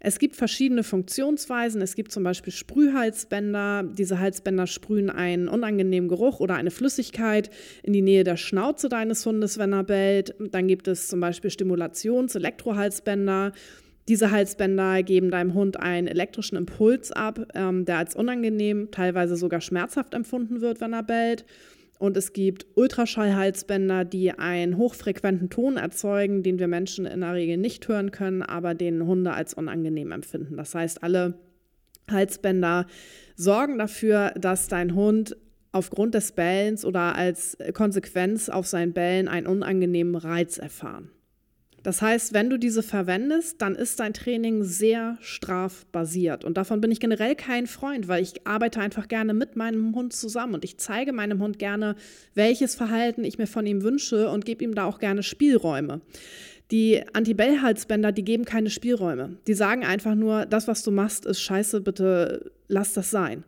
Es 0.00 0.18
gibt 0.18 0.36
verschiedene 0.36 0.82
Funktionsweisen. 0.82 1.82
Es 1.82 1.94
gibt 1.94 2.10
zum 2.10 2.22
Beispiel 2.22 2.54
Sprühhalsbänder. 2.54 3.82
Diese 3.82 4.18
Halsbänder 4.18 4.66
sprühen 4.66 5.10
einen 5.10 5.48
unangenehmen 5.48 6.08
Geruch 6.08 6.40
oder 6.40 6.54
eine 6.54 6.70
Flüssigkeit 6.70 7.50
in 7.82 7.92
die 7.92 8.00
Nähe 8.00 8.24
der 8.24 8.38
Schnauze 8.38 8.88
deines 8.88 9.26
Hundes, 9.26 9.58
wenn 9.58 9.74
er 9.74 9.84
bellt. 9.84 10.34
Dann 10.38 10.68
gibt 10.68 10.88
es 10.88 11.08
zum 11.08 11.20
Beispiel 11.20 11.50
Stimulations-Elektrohalsbänder. 11.50 13.52
Diese 14.10 14.32
Halsbänder 14.32 15.04
geben 15.04 15.30
deinem 15.30 15.54
Hund 15.54 15.78
einen 15.78 16.08
elektrischen 16.08 16.56
Impuls 16.56 17.12
ab, 17.12 17.46
ähm, 17.54 17.84
der 17.84 17.98
als 17.98 18.16
unangenehm, 18.16 18.90
teilweise 18.90 19.36
sogar 19.36 19.60
schmerzhaft 19.60 20.14
empfunden 20.14 20.60
wird, 20.60 20.80
wenn 20.80 20.92
er 20.92 21.04
bellt. 21.04 21.44
Und 22.00 22.16
es 22.16 22.32
gibt 22.32 22.66
Ultraschallhalsbänder, 22.74 24.04
die 24.04 24.32
einen 24.32 24.78
hochfrequenten 24.78 25.48
Ton 25.48 25.76
erzeugen, 25.76 26.42
den 26.42 26.58
wir 26.58 26.66
Menschen 26.66 27.06
in 27.06 27.20
der 27.20 27.34
Regel 27.34 27.56
nicht 27.56 27.86
hören 27.86 28.10
können, 28.10 28.42
aber 28.42 28.74
den 28.74 29.06
Hunde 29.06 29.32
als 29.32 29.54
unangenehm 29.54 30.10
empfinden. 30.10 30.56
Das 30.56 30.74
heißt, 30.74 31.04
alle 31.04 31.38
Halsbänder 32.10 32.88
sorgen 33.36 33.78
dafür, 33.78 34.32
dass 34.32 34.66
dein 34.66 34.96
Hund 34.96 35.36
aufgrund 35.70 36.16
des 36.16 36.32
Bellens 36.32 36.84
oder 36.84 37.14
als 37.14 37.56
Konsequenz 37.74 38.48
auf 38.48 38.66
sein 38.66 38.92
Bellen 38.92 39.28
einen 39.28 39.46
unangenehmen 39.46 40.16
Reiz 40.16 40.58
erfahren. 40.58 41.12
Das 41.82 42.02
heißt, 42.02 42.34
wenn 42.34 42.50
du 42.50 42.58
diese 42.58 42.82
verwendest, 42.82 43.62
dann 43.62 43.74
ist 43.74 44.00
dein 44.00 44.12
Training 44.12 44.64
sehr 44.64 45.16
strafbasiert. 45.20 46.44
Und 46.44 46.56
davon 46.56 46.80
bin 46.80 46.90
ich 46.90 47.00
generell 47.00 47.34
kein 47.34 47.66
Freund, 47.66 48.06
weil 48.06 48.22
ich 48.22 48.46
arbeite 48.46 48.80
einfach 48.80 49.08
gerne 49.08 49.32
mit 49.32 49.56
meinem 49.56 49.94
Hund 49.94 50.12
zusammen 50.12 50.54
und 50.54 50.64
ich 50.64 50.76
zeige 50.78 51.12
meinem 51.12 51.40
Hund 51.40 51.58
gerne, 51.58 51.96
welches 52.34 52.74
Verhalten 52.74 53.24
ich 53.24 53.38
mir 53.38 53.46
von 53.46 53.66
ihm 53.66 53.82
wünsche 53.82 54.28
und 54.28 54.44
gebe 54.44 54.62
ihm 54.62 54.74
da 54.74 54.84
auch 54.84 54.98
gerne 54.98 55.22
Spielräume. 55.22 56.02
Die 56.70 57.02
Anti-Bell-Halsbänder, 57.14 58.12
die 58.12 58.24
geben 58.24 58.44
keine 58.44 58.70
Spielräume. 58.70 59.38
Die 59.46 59.54
sagen 59.54 59.84
einfach 59.84 60.14
nur, 60.14 60.46
das, 60.46 60.68
was 60.68 60.82
du 60.82 60.90
machst, 60.90 61.24
ist 61.24 61.40
scheiße, 61.40 61.80
bitte 61.80 62.52
lass 62.68 62.92
das 62.92 63.10
sein. 63.10 63.44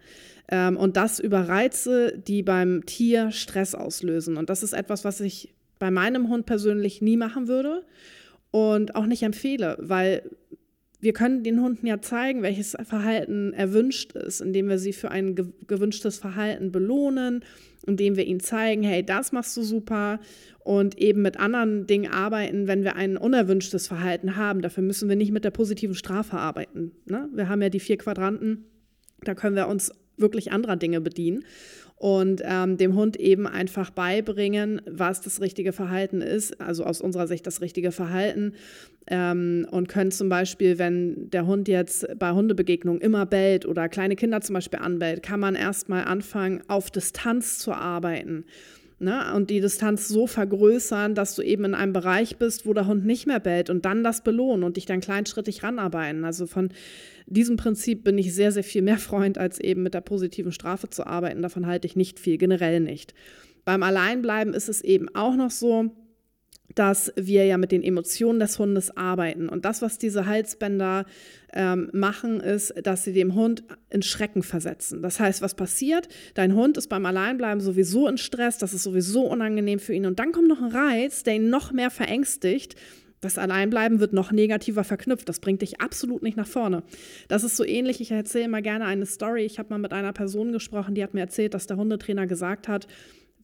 Ähm, 0.49 0.77
und 0.77 0.97
das 0.97 1.21
über 1.21 1.49
Reize, 1.49 2.19
die 2.19 2.43
beim 2.43 2.85
Tier 2.87 3.31
Stress 3.31 3.75
auslösen. 3.75 4.39
Und 4.39 4.51
das 4.51 4.63
ist 4.63 4.73
etwas, 4.73 5.05
was 5.05 5.21
ich 5.21 5.55
bei 5.79 5.91
meinem 5.91 6.29
Hund 6.29 6.47
persönlich 6.47 7.01
nie 7.01 7.17
machen 7.17 7.47
würde 7.47 7.85
und 8.53 8.95
auch 8.95 9.07
nicht 9.07 9.25
empfehle, 9.25 9.77
weil 9.81 10.23
wir 11.01 11.13
können 11.13 11.43
den 11.43 11.61
Hunden 11.61 11.85
ja 11.85 12.01
zeigen, 12.01 12.43
welches 12.43 12.77
Verhalten 12.85 13.53
erwünscht 13.55 14.13
ist, 14.13 14.41
indem 14.41 14.69
wir 14.69 14.79
sie 14.79 14.93
für 14.93 15.11
ein 15.11 15.35
gewünschtes 15.67 16.19
Verhalten 16.19 16.71
belohnen, 16.71 17.45
indem 17.85 18.15
wir 18.15 18.25
ihnen 18.25 18.39
zeigen, 18.39 18.85
hey, 18.85 19.05
das 19.05 19.33
machst 19.33 19.57
du 19.57 19.63
super 19.63 20.21
und 20.61 20.97
eben 20.99 21.23
mit 21.23 21.41
anderen 21.41 21.89
Dingen 21.89 22.13
arbeiten, 22.13 22.69
wenn 22.69 22.85
wir 22.85 22.95
ein 22.95 23.17
unerwünschtes 23.17 23.89
Verhalten 23.89 24.37
haben. 24.37 24.63
Dafür 24.63 24.85
müssen 24.85 25.09
wir 25.09 25.17
nicht 25.17 25.33
mit 25.33 25.45
der 25.45 25.51
positiven 25.51 25.97
Strafe 25.97 26.37
arbeiten. 26.37 26.93
Ne? 27.07 27.29
Wir 27.35 27.49
haben 27.49 27.63
ja 27.63 27.69
die 27.69 27.81
vier 27.81 27.99
Quadranten, 27.99 28.67
da 29.25 29.35
können 29.35 29.57
wir 29.57 29.67
uns 29.67 29.91
wirklich 30.17 30.53
anderer 30.53 30.77
Dinge 30.77 31.01
bedienen 31.01 31.43
und 32.03 32.43
ähm, 32.45 32.79
dem 32.79 32.97
Hund 32.97 33.15
eben 33.15 33.47
einfach 33.47 33.91
beibringen, 33.91 34.83
was 34.91 35.21
das 35.21 35.41
richtige 35.41 35.73
Verhalten 35.73 36.21
ist, 36.21 36.61
also 36.61 36.83
aus 36.83 37.01
unserer 37.01 37.29
Sicht 37.29 37.47
das 37.47 37.61
richtige 37.61 37.93
Verhalten. 37.93 38.55
Ähm, 39.07 39.69
und 39.71 39.89
können 39.89 40.11
zum 40.11 40.29
Beispiel, 40.29 40.81
wenn 40.81 41.31
der 41.31 41.47
Hund 41.47 41.69
jetzt 41.69 42.09
bei 42.19 42.33
Hundebegegnungen 42.33 43.01
immer 43.01 43.25
bellt 43.25 43.67
oder 43.67 43.89
kleine 43.89 44.17
Kinder 44.17 44.41
zum 44.41 44.55
Beispiel 44.55 44.81
anbellt, 44.81 45.23
kann 45.23 45.39
man 45.39 45.55
erstmal 45.55 46.03
anfangen, 46.03 46.63
auf 46.67 46.91
Distanz 46.91 47.61
zu 47.61 47.71
arbeiten. 47.73 48.47
Ne? 49.03 49.35
Und 49.35 49.51
die 49.51 49.61
Distanz 49.61 50.07
so 50.07 50.29
vergrößern, 50.29 51.15
dass 51.15 51.35
du 51.35 51.43
eben 51.43 51.65
in 51.65 51.75
einem 51.75 51.93
Bereich 51.93 52.37
bist, 52.37 52.67
wo 52.67 52.73
der 52.73 52.87
Hund 52.87 53.05
nicht 53.05 53.27
mehr 53.27 53.41
bellt 53.41 53.69
und 53.69 53.85
dann 53.85 54.05
das 54.05 54.23
belohnen 54.23 54.63
und 54.63 54.77
dich 54.77 54.87
dann 54.87 55.01
kleinschrittig 55.01 55.63
ranarbeiten. 55.63 56.25
Also 56.25 56.47
von 56.47 56.71
diesem 57.27 57.57
Prinzip 57.57 58.05
bin 58.05 58.17
ich 58.17 58.33
sehr, 58.33 58.53
sehr 58.53 58.65
viel 58.65 58.83
mehr 58.83 58.99
Freund, 58.99 59.39
als 59.39 59.59
eben 59.59 59.83
mit 59.83 59.95
der 59.95 60.03
positiven 60.03 60.53
Strafe 60.53 60.89
zu 60.89 61.05
arbeiten. 61.05 61.43
Davon 61.43 61.67
halte 61.67 61.87
ich 61.87 61.97
nicht 61.97 62.21
viel, 62.21 62.39
generell 62.39 62.79
nicht. 62.79 63.13
Beim 63.65 63.83
Alleinbleiben 63.83 64.55
ist 64.55 64.69
es 64.69 64.83
eben 64.83 65.09
auch 65.15 65.35
noch 65.35 65.51
so, 65.51 65.91
dass 66.75 67.13
wir 67.17 67.45
ja 67.45 67.59
mit 67.59 67.73
den 67.73 67.83
Emotionen 67.83 68.41
des 68.41 68.59
Hundes 68.59 68.97
arbeiten. 68.97 69.49
Und 69.49 69.65
das, 69.65 69.83
was 69.83 69.99
diese 69.99 70.27
Halsbänder 70.27 71.05
ähm, 71.53 71.91
machen, 71.93 72.41
ist, 72.41 72.75
dass 72.83 73.05
sie 73.05 73.13
dem 73.13 73.35
Hund 73.35 73.63
in 73.91 74.03
Schrecken 74.03 74.43
versetzen. 74.43 75.03
Das 75.03 75.21
heißt, 75.21 75.43
was 75.43 75.55
passiert? 75.55 76.09
Dein 76.35 76.55
Hund 76.55 76.77
ist 76.77 76.89
beim 76.89 77.05
Alleinbleiben 77.07 77.61
sowieso 77.61 78.09
in 78.09 78.19
Stress, 78.19 78.59
das 78.59 78.75
ist 78.75 78.83
sowieso 78.83 79.27
unangenehm 79.27 79.79
für 79.79 79.93
ihn. 79.93 80.07
Und 80.07 80.19
dann 80.19 80.33
kommt 80.33 80.49
noch 80.49 80.63
ein 80.63 80.73
Reiz, 80.73 81.23
der 81.23 81.35
ihn 81.35 81.51
noch 81.51 81.73
mehr 81.73 81.91
verängstigt 81.91 82.77
das 83.23 83.39
Alleinbleiben 83.39 84.01
wird 84.01 84.13
noch 84.13 84.33
negativer 84.33 84.83
verknüpft. 84.83 85.29
Das 85.29 85.39
bringt 85.39 85.63
dich 85.63 85.81
absolut 85.81 86.25
nicht 86.25 86.37
nach 86.37 86.47
vorne. 86.47 86.83
Das 87.29 87.45
ist 87.45 87.57
so 87.57 87.65
ähnlich. 87.65 88.01
Ich 88.01 88.11
erzähle 88.11 88.49
mal 88.49 88.63
gerne 88.63 88.85
eine 88.85 89.07
Story. 89.07 89.45
Ich 89.45 89.61
habe 89.61 89.71
mal 89.71 89.79
mit 89.79 89.93
einer 89.93 90.13
Person 90.13 90.51
gesprochen, 90.51 90.97
die 90.97 91.05
hat 91.05 91.15
mir 91.15 91.21
erzählt, 91.21 91.55
dass 91.55 91.69
der 91.69 91.77
Hundetrainer 91.77 92.27
gesagt 92.27 92.67
hat, 92.67 92.89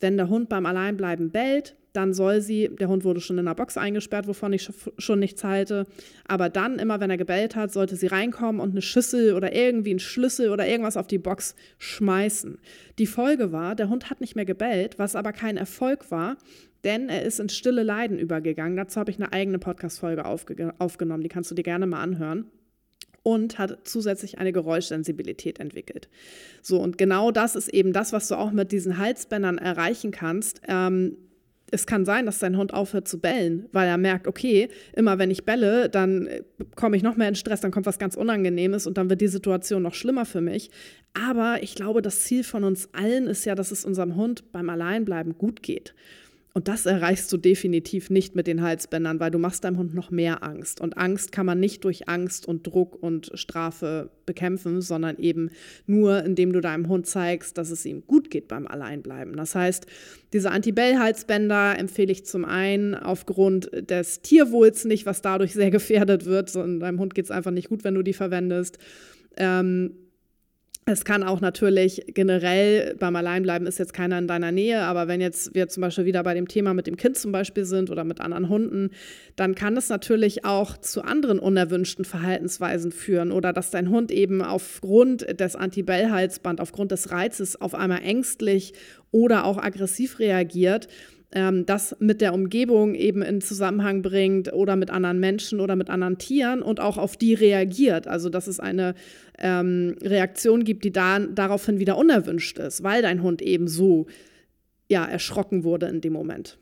wenn 0.01 0.17
der 0.17 0.29
Hund 0.29 0.49
beim 0.49 0.67
Alleinbleiben 0.67 1.31
bellt, 1.31 1.77
dann 1.93 2.13
soll 2.13 2.41
sie, 2.41 2.69
der 2.69 2.89
Hund 2.89 3.05
wurde 3.05 3.21
schon 3.21 3.39
in 3.39 3.47
einer 3.47 3.55
Box 3.55 3.77
eingesperrt, 3.77 4.27
wovon 4.27 4.53
ich 4.53 4.71
schon 4.99 5.19
nichts 5.19 5.45
halte, 5.45 5.87
aber 6.27 6.49
dann, 6.49 6.79
immer 6.79 7.01
wenn 7.01 7.11
er 7.11 7.17
gebellt 7.17 7.57
hat, 7.57 7.73
sollte 7.73 7.97
sie 7.97 8.07
reinkommen 8.07 8.61
und 8.61 8.71
eine 8.71 8.83
Schüssel 8.83 9.35
oder 9.35 9.55
irgendwie 9.55 9.91
einen 9.91 9.99
Schlüssel 9.99 10.51
oder 10.51 10.67
irgendwas 10.67 10.97
auf 10.97 11.07
die 11.07 11.19
Box 11.19 11.55
schmeißen. 11.79 12.59
Die 12.99 13.07
Folge 13.07 13.53
war, 13.53 13.75
der 13.75 13.89
Hund 13.89 14.11
hat 14.11 14.21
nicht 14.21 14.37
mehr 14.37 14.45
gebellt, 14.45 14.99
was 14.99 15.17
aber 15.17 15.33
kein 15.33 15.57
Erfolg 15.57 16.11
war, 16.11 16.37
denn 16.85 17.09
er 17.09 17.23
ist 17.23 17.41
ins 17.41 17.57
stille 17.57 17.83
Leiden 17.83 18.19
übergegangen. 18.19 18.77
Dazu 18.77 19.01
habe 19.01 19.11
ich 19.11 19.19
eine 19.19 19.33
eigene 19.33 19.59
Podcast-Folge 19.59 20.25
aufge 20.25 20.75
aufgenommen, 20.79 21.23
die 21.23 21.29
kannst 21.29 21.51
du 21.51 21.55
dir 21.55 21.63
gerne 21.63 21.87
mal 21.87 22.03
anhören. 22.03 22.47
Und 23.25 23.59
hat 23.59 23.81
zusätzlich 23.87 24.39
eine 24.39 24.53
Geräuschsensibilität 24.53 25.59
entwickelt. 25.59 26.09
So, 26.63 26.81
und 26.81 26.97
genau 26.97 27.31
das 27.31 27.57
ist 27.57 27.69
eben 27.69 27.93
das, 27.93 28.13
was 28.15 28.29
du 28.29 28.37
auch 28.37 28.53
mit 28.53 28.73
diesen 28.73 28.97
Halsbändern 28.97 29.59
erreichen 29.59 30.13
kannst. 30.13 30.63
Ähm, 30.67 31.19
es 31.71 31.87
kann 31.87 32.05
sein, 32.05 32.27
dass 32.27 32.39
dein 32.39 32.57
Hund 32.57 32.73
aufhört 32.73 33.09
zu 33.09 33.21
bellen, 33.21 33.67
weil 33.73 33.89
er 33.89 33.99
merkt, 33.99 34.27
okay, 34.27 34.69
immer 34.95 35.19
wenn 35.19 35.31
ich 35.31 35.45
belle, 35.45 35.89
dann 35.89 36.27
äh, 36.27 36.43
komme 36.77 36.97
ich 36.97 37.03
noch 37.03 37.17
mehr 37.17 37.29
in 37.29 37.35
Stress, 37.35 37.61
dann 37.61 37.71
kommt 37.71 37.87
was 37.87 37.99
ganz 37.99 38.15
Unangenehmes 38.17 38.87
und 38.87 38.99
dann 38.99 39.11
wird 39.11 39.21
die 39.21 39.29
Situation 39.29 39.83
noch 39.83 39.95
schlimmer 39.95 40.25
für 40.25 40.41
mich. 40.41 40.71
Aber 41.15 41.63
ich 41.63 41.75
glaube, 41.75 42.03
das 42.03 42.21
Ziel 42.21 42.45
von 42.45 42.65
uns 42.65 42.89
allen 42.93 43.27
ist 43.27 43.45
ja, 43.45 43.55
dass 43.55 43.71
es 43.71 43.85
unserem 43.85 44.17
Hund 44.17 44.53
beim 44.53 44.71
Alleinbleiben 44.71 45.37
gut 45.37 45.63
geht. 45.63 45.95
Und 46.59 46.67
das 46.67 46.87
erreichst 46.87 47.33
du 47.33 47.37
definitiv 47.37 48.11
nicht 48.11 48.35
mit 48.35 48.49
den 48.49 48.63
Halsbändern, 48.63 49.21
weil 49.21 49.31
du 49.31 49.39
machst 49.39 49.63
deinem 49.63 49.79
Hund 49.79 49.95
noch 49.95 50.11
mehr 50.11 50.43
Angst. 50.43 50.81
Und 50.81 50.99
Angst 50.99 51.31
kann 51.31 51.47
man 51.47 51.61
nicht 51.61 51.85
durch 51.85 52.09
Angst 52.09 52.49
und 52.49 52.67
Druck 52.67 53.01
und 53.01 53.31
Strafe 53.35 54.11
bekämpfen, 54.27 54.81
sondern 54.81 55.19
eben 55.19 55.51
nur, 55.87 56.25
indem 56.25 56.53
du 56.53 56.61
deinem 56.61 56.89
Hund 56.89 57.07
zeigst, 57.07 57.59
dass 57.59 57.71
es 57.71 57.87
ihm 57.87 58.05
gut 58.09 58.18
geht 58.31 58.49
beim 58.49 58.67
Alleinbleiben. 58.67 59.37
Das 59.37 59.55
heißt, 59.55 59.87
diese 60.33 60.51
Anti-Bell-Halsbänder 60.51 61.79
empfehle 61.79 62.13
ich 62.13 62.27
zum 62.27 62.45
einen 62.45 62.95
aufgrund 62.95 63.71
des 63.73 64.23
Tierwohls 64.23 64.85
nicht, 64.85 65.07
was 65.07 65.23
dadurch 65.23 65.55
sehr 65.55 65.71
gefährdet 65.71 66.25
wird, 66.25 66.51
sondern 66.51 66.81
deinem 66.81 67.01
Hund 67.01 67.15
geht 67.15 67.27
es 67.27 67.31
einfach 67.31 67.51
nicht 67.51 67.69
gut, 67.69 67.85
wenn 67.85 67.95
du 67.95 68.03
die 68.03 68.13
verwendest. 68.13 68.79
Ähm, 69.37 69.93
es 70.89 71.05
kann 71.05 71.23
auch 71.23 71.41
natürlich 71.41 72.03
generell 72.09 72.95
beim 72.99 73.15
Alleinbleiben 73.15 73.67
ist 73.67 73.79
jetzt 73.79 73.93
keiner 73.93 74.19
in 74.19 74.27
deiner 74.27 74.53
Nähe, 74.53 74.81
aber 74.83 75.07
wenn 75.07 75.21
jetzt 75.21 75.55
wir 75.55 75.69
zum 75.69 75.83
Beispiel 75.83 76.07
wieder 76.07 76.23
bei 76.23 76.35
dem 76.35 76.49
Thema 76.49 76.73
mit 76.73 76.87
dem 76.87 76.97
Kind 76.97 77.19
zum 77.19 77.31
Beispiel 77.31 77.67
sind 77.67 77.91
oder 77.91 78.05
mit 78.05 78.21
anderen 78.21 78.49
Hunden, 78.49 78.91
dann 79.37 79.55
kann 79.55 79.77
es 79.77 79.91
natürlich 79.91 80.45
auch 80.47 80.79
zu 80.79 81.03
anderen 81.03 81.39
unerwünschten 81.39 82.05
Verhaltensweisen 82.05 82.91
führen 82.91 83.33
oder 83.33 83.53
dass 83.53 83.71
dein 83.71 83.91
Hund 83.91 84.11
eben 84.11 84.43
aufgrund 84.43 85.39
des 85.39 85.57
Anti-Bell-Halsband, 85.57 86.61
aufgrund 86.61 86.91
des 86.91 87.11
Reizes 87.11 87.61
auf 87.61 87.75
einmal 87.75 88.03
ängstlich 88.03 88.73
oder 89.11 89.45
auch 89.45 89.59
aggressiv 89.59 90.19
reagiert 90.19 90.89
ähm, 91.33 91.67
das 91.67 91.95
mit 91.99 92.21
der 92.21 92.33
Umgebung 92.33 92.95
eben 92.95 93.23
in 93.23 93.41
Zusammenhang 93.41 94.03
bringt 94.03 94.53
oder 94.53 94.77
mit 94.77 94.91
anderen 94.91 95.21
Menschen 95.21 95.61
oder 95.61 95.77
mit 95.77 95.91
anderen 95.91 96.19
Tieren 96.19 96.63
und 96.63 96.81
auch 96.81 96.97
auf 96.97 97.17
die 97.17 97.35
reagiert. 97.35 98.09
Also 98.09 98.31
dass 98.31 98.47
es 98.47 98.61
eine 98.61 98.95
ähm, 99.39 99.97
Reaktion 100.03 100.65
gibt, 100.65 100.85
die 100.85 100.93
da, 100.93 101.19
daraufhin 101.19 101.79
wieder 101.79 101.97
unerwünscht 101.97 102.59
ist, 102.59 102.83
weil 102.83 103.03
dein 103.03 103.23
Hund 103.23 103.43
eben 103.43 103.69
so 103.69 104.07
ja, 104.89 105.05
erschrocken 105.05 105.65
wurde 105.65 105.87
in 105.87 106.01
dem 106.01 106.15
Moment 106.15 106.59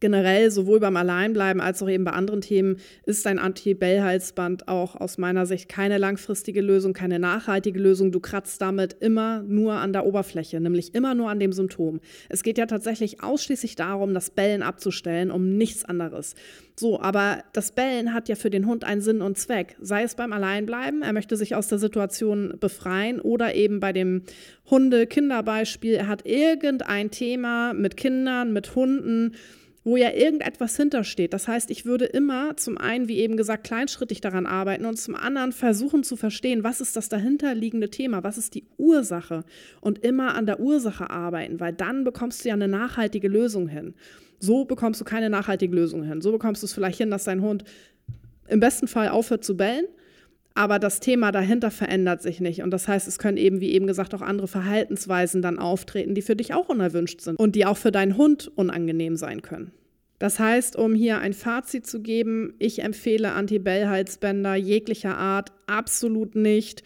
generell 0.00 0.50
sowohl 0.50 0.80
beim 0.80 0.96
Alleinbleiben 0.96 1.60
als 1.60 1.82
auch 1.82 1.88
eben 1.88 2.04
bei 2.04 2.12
anderen 2.12 2.40
Themen 2.40 2.76
ist 3.04 3.26
ein 3.26 3.38
Anti-Bell-Halsband 3.38 4.68
auch 4.68 4.96
aus 4.96 5.18
meiner 5.18 5.46
Sicht 5.46 5.68
keine 5.68 5.98
langfristige 5.98 6.60
Lösung, 6.60 6.92
keine 6.92 7.18
nachhaltige 7.18 7.78
Lösung. 7.78 8.12
Du 8.12 8.20
kratzt 8.20 8.60
damit 8.60 8.96
immer 9.00 9.42
nur 9.42 9.74
an 9.74 9.92
der 9.92 10.06
Oberfläche, 10.06 10.60
nämlich 10.60 10.94
immer 10.94 11.14
nur 11.14 11.30
an 11.30 11.40
dem 11.40 11.52
Symptom. 11.52 12.00
Es 12.28 12.42
geht 12.42 12.58
ja 12.58 12.66
tatsächlich 12.66 13.22
ausschließlich 13.22 13.76
darum, 13.76 14.14
das 14.14 14.30
Bellen 14.30 14.62
abzustellen, 14.62 15.30
um 15.30 15.56
nichts 15.56 15.84
anderes. 15.84 16.34
So, 16.78 17.00
aber 17.00 17.42
das 17.54 17.72
Bellen 17.72 18.12
hat 18.12 18.28
ja 18.28 18.34
für 18.34 18.50
den 18.50 18.66
Hund 18.66 18.84
einen 18.84 19.00
Sinn 19.00 19.22
und 19.22 19.38
Zweck. 19.38 19.76
Sei 19.80 20.02
es 20.02 20.14
beim 20.14 20.32
Alleinbleiben, 20.32 21.02
er 21.02 21.14
möchte 21.14 21.36
sich 21.36 21.54
aus 21.54 21.68
der 21.68 21.78
Situation 21.78 22.54
befreien 22.60 23.18
oder 23.18 23.54
eben 23.54 23.80
bei 23.80 23.94
dem 23.94 24.22
Hunde-Kinder-Beispiel, 24.70 25.94
er 25.94 26.08
hat 26.08 26.26
irgendein 26.26 27.10
Thema 27.10 27.72
mit 27.72 27.96
Kindern, 27.96 28.52
mit 28.52 28.74
Hunden, 28.74 29.32
wo 29.86 29.96
ja 29.96 30.10
irgendetwas 30.10 30.76
hintersteht. 30.76 31.32
Das 31.32 31.46
heißt, 31.46 31.70
ich 31.70 31.86
würde 31.86 32.06
immer 32.06 32.56
zum 32.56 32.76
einen, 32.76 33.06
wie 33.06 33.18
eben 33.18 33.36
gesagt, 33.36 33.62
kleinschrittig 33.62 34.20
daran 34.20 34.44
arbeiten 34.44 34.84
und 34.84 34.98
zum 34.98 35.14
anderen 35.14 35.52
versuchen 35.52 36.02
zu 36.02 36.16
verstehen, 36.16 36.64
was 36.64 36.80
ist 36.80 36.96
das 36.96 37.08
dahinterliegende 37.08 37.88
Thema, 37.88 38.24
was 38.24 38.36
ist 38.36 38.56
die 38.56 38.66
Ursache 38.78 39.44
und 39.80 40.04
immer 40.04 40.34
an 40.34 40.44
der 40.44 40.58
Ursache 40.58 41.08
arbeiten, 41.08 41.60
weil 41.60 41.72
dann 41.72 42.02
bekommst 42.02 42.44
du 42.44 42.48
ja 42.48 42.54
eine 42.54 42.66
nachhaltige 42.66 43.28
Lösung 43.28 43.68
hin. 43.68 43.94
So 44.40 44.64
bekommst 44.64 45.00
du 45.00 45.04
keine 45.04 45.30
nachhaltige 45.30 45.76
Lösung 45.76 46.02
hin. 46.02 46.20
So 46.20 46.32
bekommst 46.32 46.64
du 46.64 46.66
es 46.66 46.72
vielleicht 46.72 46.98
hin, 46.98 47.12
dass 47.12 47.22
dein 47.22 47.40
Hund 47.40 47.62
im 48.48 48.58
besten 48.58 48.88
Fall 48.88 49.10
aufhört 49.10 49.44
zu 49.44 49.56
bellen, 49.56 49.86
aber 50.56 50.78
das 50.78 51.00
Thema 51.00 51.32
dahinter 51.32 51.70
verändert 51.70 52.22
sich 52.22 52.40
nicht. 52.40 52.62
Und 52.62 52.70
das 52.70 52.88
heißt, 52.88 53.06
es 53.06 53.18
können 53.18 53.36
eben, 53.36 53.60
wie 53.60 53.72
eben 53.72 53.86
gesagt, 53.86 54.14
auch 54.14 54.22
andere 54.22 54.48
Verhaltensweisen 54.48 55.42
dann 55.42 55.58
auftreten, 55.58 56.14
die 56.14 56.22
für 56.22 56.34
dich 56.34 56.54
auch 56.54 56.68
unerwünscht 56.68 57.20
sind 57.20 57.38
und 57.38 57.54
die 57.54 57.66
auch 57.66 57.76
für 57.76 57.92
deinen 57.92 58.16
Hund 58.16 58.50
unangenehm 58.56 59.16
sein 59.16 59.42
können. 59.42 59.72
Das 60.18 60.38
heißt, 60.38 60.76
um 60.76 60.94
hier 60.94 61.18
ein 61.18 61.34
Fazit 61.34 61.86
zu 61.86 62.00
geben, 62.00 62.54
ich 62.58 62.82
empfehle 62.82 63.32
Anti-Bell-Halsbänder 63.32 64.54
jeglicher 64.54 65.18
Art 65.18 65.52
absolut 65.66 66.34
nicht. 66.34 66.82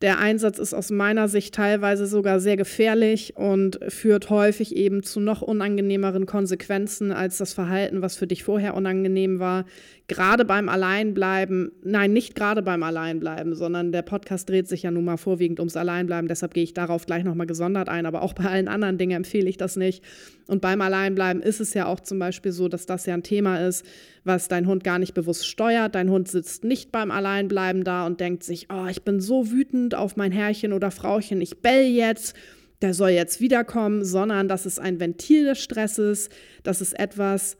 Der 0.00 0.20
Einsatz 0.20 0.60
ist 0.60 0.74
aus 0.74 0.90
meiner 0.90 1.26
Sicht 1.26 1.56
teilweise 1.56 2.06
sogar 2.06 2.38
sehr 2.38 2.56
gefährlich 2.56 3.36
und 3.36 3.80
führt 3.88 4.30
häufig 4.30 4.76
eben 4.76 5.02
zu 5.02 5.18
noch 5.18 5.42
unangenehmeren 5.42 6.24
Konsequenzen 6.24 7.10
als 7.10 7.38
das 7.38 7.52
Verhalten, 7.52 8.00
was 8.00 8.14
für 8.14 8.28
dich 8.28 8.44
vorher 8.44 8.74
unangenehm 8.74 9.40
war. 9.40 9.64
Gerade 10.06 10.44
beim 10.44 10.68
Alleinbleiben, 10.68 11.72
nein, 11.82 12.12
nicht 12.12 12.36
gerade 12.36 12.62
beim 12.62 12.84
Alleinbleiben, 12.84 13.56
sondern 13.56 13.90
der 13.90 14.02
Podcast 14.02 14.48
dreht 14.48 14.68
sich 14.68 14.84
ja 14.84 14.92
nun 14.92 15.04
mal 15.04 15.16
vorwiegend 15.16 15.58
ums 15.58 15.76
Alleinbleiben, 15.76 16.28
deshalb 16.28 16.54
gehe 16.54 16.62
ich 16.62 16.74
darauf 16.74 17.04
gleich 17.04 17.24
nochmal 17.24 17.48
gesondert 17.48 17.88
ein, 17.88 18.06
aber 18.06 18.22
auch 18.22 18.34
bei 18.34 18.44
allen 18.44 18.68
anderen 18.68 18.98
Dingen 18.98 19.16
empfehle 19.16 19.50
ich 19.50 19.56
das 19.56 19.74
nicht. 19.74 20.04
Und 20.46 20.62
beim 20.62 20.80
Alleinbleiben 20.80 21.42
ist 21.42 21.60
es 21.60 21.74
ja 21.74 21.86
auch 21.86 22.00
zum 22.00 22.20
Beispiel 22.20 22.52
so, 22.52 22.68
dass 22.68 22.86
das 22.86 23.04
ja 23.04 23.14
ein 23.14 23.24
Thema 23.24 23.66
ist, 23.66 23.84
was 24.28 24.46
dein 24.46 24.68
Hund 24.68 24.84
gar 24.84 25.00
nicht 25.00 25.14
bewusst 25.14 25.48
steuert. 25.48 25.96
Dein 25.96 26.10
Hund 26.10 26.28
sitzt 26.28 26.62
nicht 26.62 26.92
beim 26.92 27.10
Alleinbleiben 27.10 27.82
da 27.82 28.06
und 28.06 28.20
denkt 28.20 28.44
sich, 28.44 28.68
oh, 28.72 28.86
ich 28.86 29.02
bin 29.02 29.20
so 29.20 29.50
wütend 29.50 29.96
auf 29.96 30.14
mein 30.16 30.30
Herrchen 30.30 30.72
oder 30.72 30.92
Frauchen, 30.92 31.40
ich 31.40 31.60
bell 31.60 31.86
jetzt, 31.86 32.36
der 32.80 32.94
soll 32.94 33.10
jetzt 33.10 33.40
wiederkommen, 33.40 34.04
sondern 34.04 34.46
das 34.46 34.66
ist 34.66 34.78
ein 34.78 35.00
Ventil 35.00 35.46
des 35.46 35.58
Stresses, 35.58 36.28
das 36.62 36.80
ist 36.80 36.96
etwas, 36.96 37.56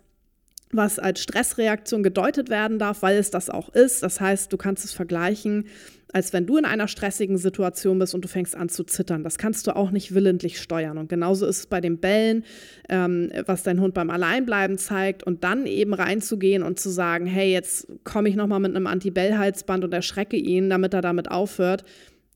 was 0.71 0.99
als 0.99 1.23
Stressreaktion 1.23 2.03
gedeutet 2.03 2.51
werden 2.51 2.79
darf, 2.79 3.03
weil 3.03 3.17
es 3.17 3.31
das 3.31 3.51
auch 3.51 3.71
ist. 3.71 4.03
Das 4.03 4.21
heißt, 4.21 4.53
du 4.53 4.57
kannst 4.57 4.85
es 4.85 4.93
vergleichen, 4.93 5.67
als 6.13 6.33
wenn 6.33 6.47
du 6.47 6.57
in 6.57 6.65
einer 6.65 6.89
stressigen 6.89 7.37
Situation 7.37 7.99
bist 7.99 8.15
und 8.15 8.23
du 8.23 8.29
fängst 8.29 8.57
an 8.57 8.69
zu 8.69 8.85
zittern. 8.85 9.25
Das 9.25 9.39
kannst 9.39 9.67
du 9.67 9.77
auch 9.77 9.91
nicht 9.91 10.15
willentlich 10.15 10.61
steuern. 10.61 10.99
Und 10.99 11.09
genauso 11.09 11.47
ist 11.47 11.59
es 11.59 11.67
bei 11.67 11.81
den 11.81 11.99
Bällen, 11.99 12.45
ähm, 12.89 13.31
was 13.47 13.63
dein 13.63 13.81
Hund 13.81 13.95
beim 13.95 14.11
Alleinbleiben 14.11 14.79
zeigt 14.79 15.23
und 15.23 15.45
dann 15.45 15.67
eben 15.67 15.95
reinzugehen 15.95 16.63
und 16.63 16.81
zu 16.81 16.91
sagen, 16.91 17.27
hey, 17.27 17.53
jetzt 17.53 17.89
komme 18.05 18.29
ich 18.29 18.37
nochmal 18.37 18.61
mit 18.61 18.75
einem 18.75 18.87
Anti-Bell-Halsband 18.87 19.85
und 19.85 19.93
erschrecke 19.93 20.37
ihn, 20.37 20.71
damit 20.71 20.95
er 20.95 21.03
damit 21.03 21.31
aufhört, 21.31 21.85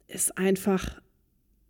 ist 0.07 0.37
einfach 0.37 1.01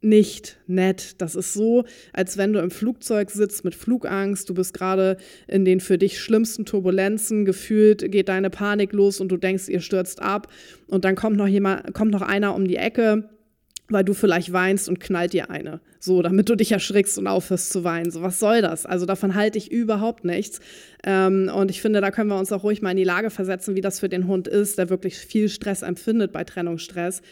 nicht 0.03 0.59
nett. 0.67 1.15
Das 1.19 1.35
ist 1.35 1.55
so, 1.55 1.85
als 2.13 2.37
wenn 2.37 2.53
du 2.53 2.61
im 2.61 2.71
Flugzeug 2.71 3.31
sitzt 3.31 3.65
mit 3.65 3.75
Flugangst, 3.75 4.49
du 4.49 4.55
bist 4.55 4.75
gerade 4.75 5.17
in 5.47 5.65
den 5.65 5.81
für 5.81 5.99
dich 5.99 6.21
schlimmsten 6.21 6.65
Turbulenzen, 6.65 7.45
gefühlt 7.45 8.11
geht 8.11 8.29
deine 8.29 8.51
Panik 8.51 8.93
los 8.93 9.21
und 9.21 9.29
du 9.29 9.37
denkst, 9.37 9.69
ihr 9.69 9.81
stürzt 9.81 10.21
ab 10.21 10.49
und 10.89 11.05
dann 11.05 11.15
kommt 11.15 11.37
noch 11.37 11.47
jemand, 11.47 11.95
kommt 11.95 12.11
noch 12.11 12.23
einer 12.23 12.55
um 12.55 12.67
die 12.67 12.77
Ecke, 12.77 13.29
weil 13.89 14.05
du 14.05 14.15
vielleicht 14.15 14.53
weinst 14.53 14.89
und 14.89 15.01
knallt 15.01 15.33
dir 15.33 15.51
eine. 15.51 15.81
So, 16.01 16.23
damit 16.23 16.49
du 16.49 16.57
dich 16.57 16.73
erschrickst 16.73 17.19
und 17.19 17.27
aufhörst 17.27 17.71
zu 17.71 17.85
weinen. 17.85 18.11
So, 18.11 18.23
was 18.23 18.41
soll 18.41 18.61
das? 18.63 18.87
Also 18.87 19.07
davon 19.07 19.35
halte 19.35 19.59
ich 19.59 19.71
überhaupt 19.71 20.25
nichts. 20.25 20.61
Ähm, 21.05 21.51
und 21.55 21.71
ich 21.71 21.81
finde, 21.81 22.01
da 22.01 22.11
können 22.11 22.29
wir 22.29 22.39
uns 22.39 22.51
auch 22.53 22.65
ruhig 22.65 22.83
mal 22.83 22.91
in 22.91 22.97
die 22.97 23.05
Lage 23.05 23.31
versetzen, 23.31 23.77
wie 23.77 23.81
das 23.81 24.01
für 24.01 24.09
den 24.09 24.27
Hund 24.27 24.49
ist, 24.49 24.79
der 24.79 24.91
wirklich 24.91 25.19
viel 25.19 25.49
Stress 25.49 25.83
empfindet 25.83 26.33
bei 26.33 26.43
Trennungsstress. 26.43 27.23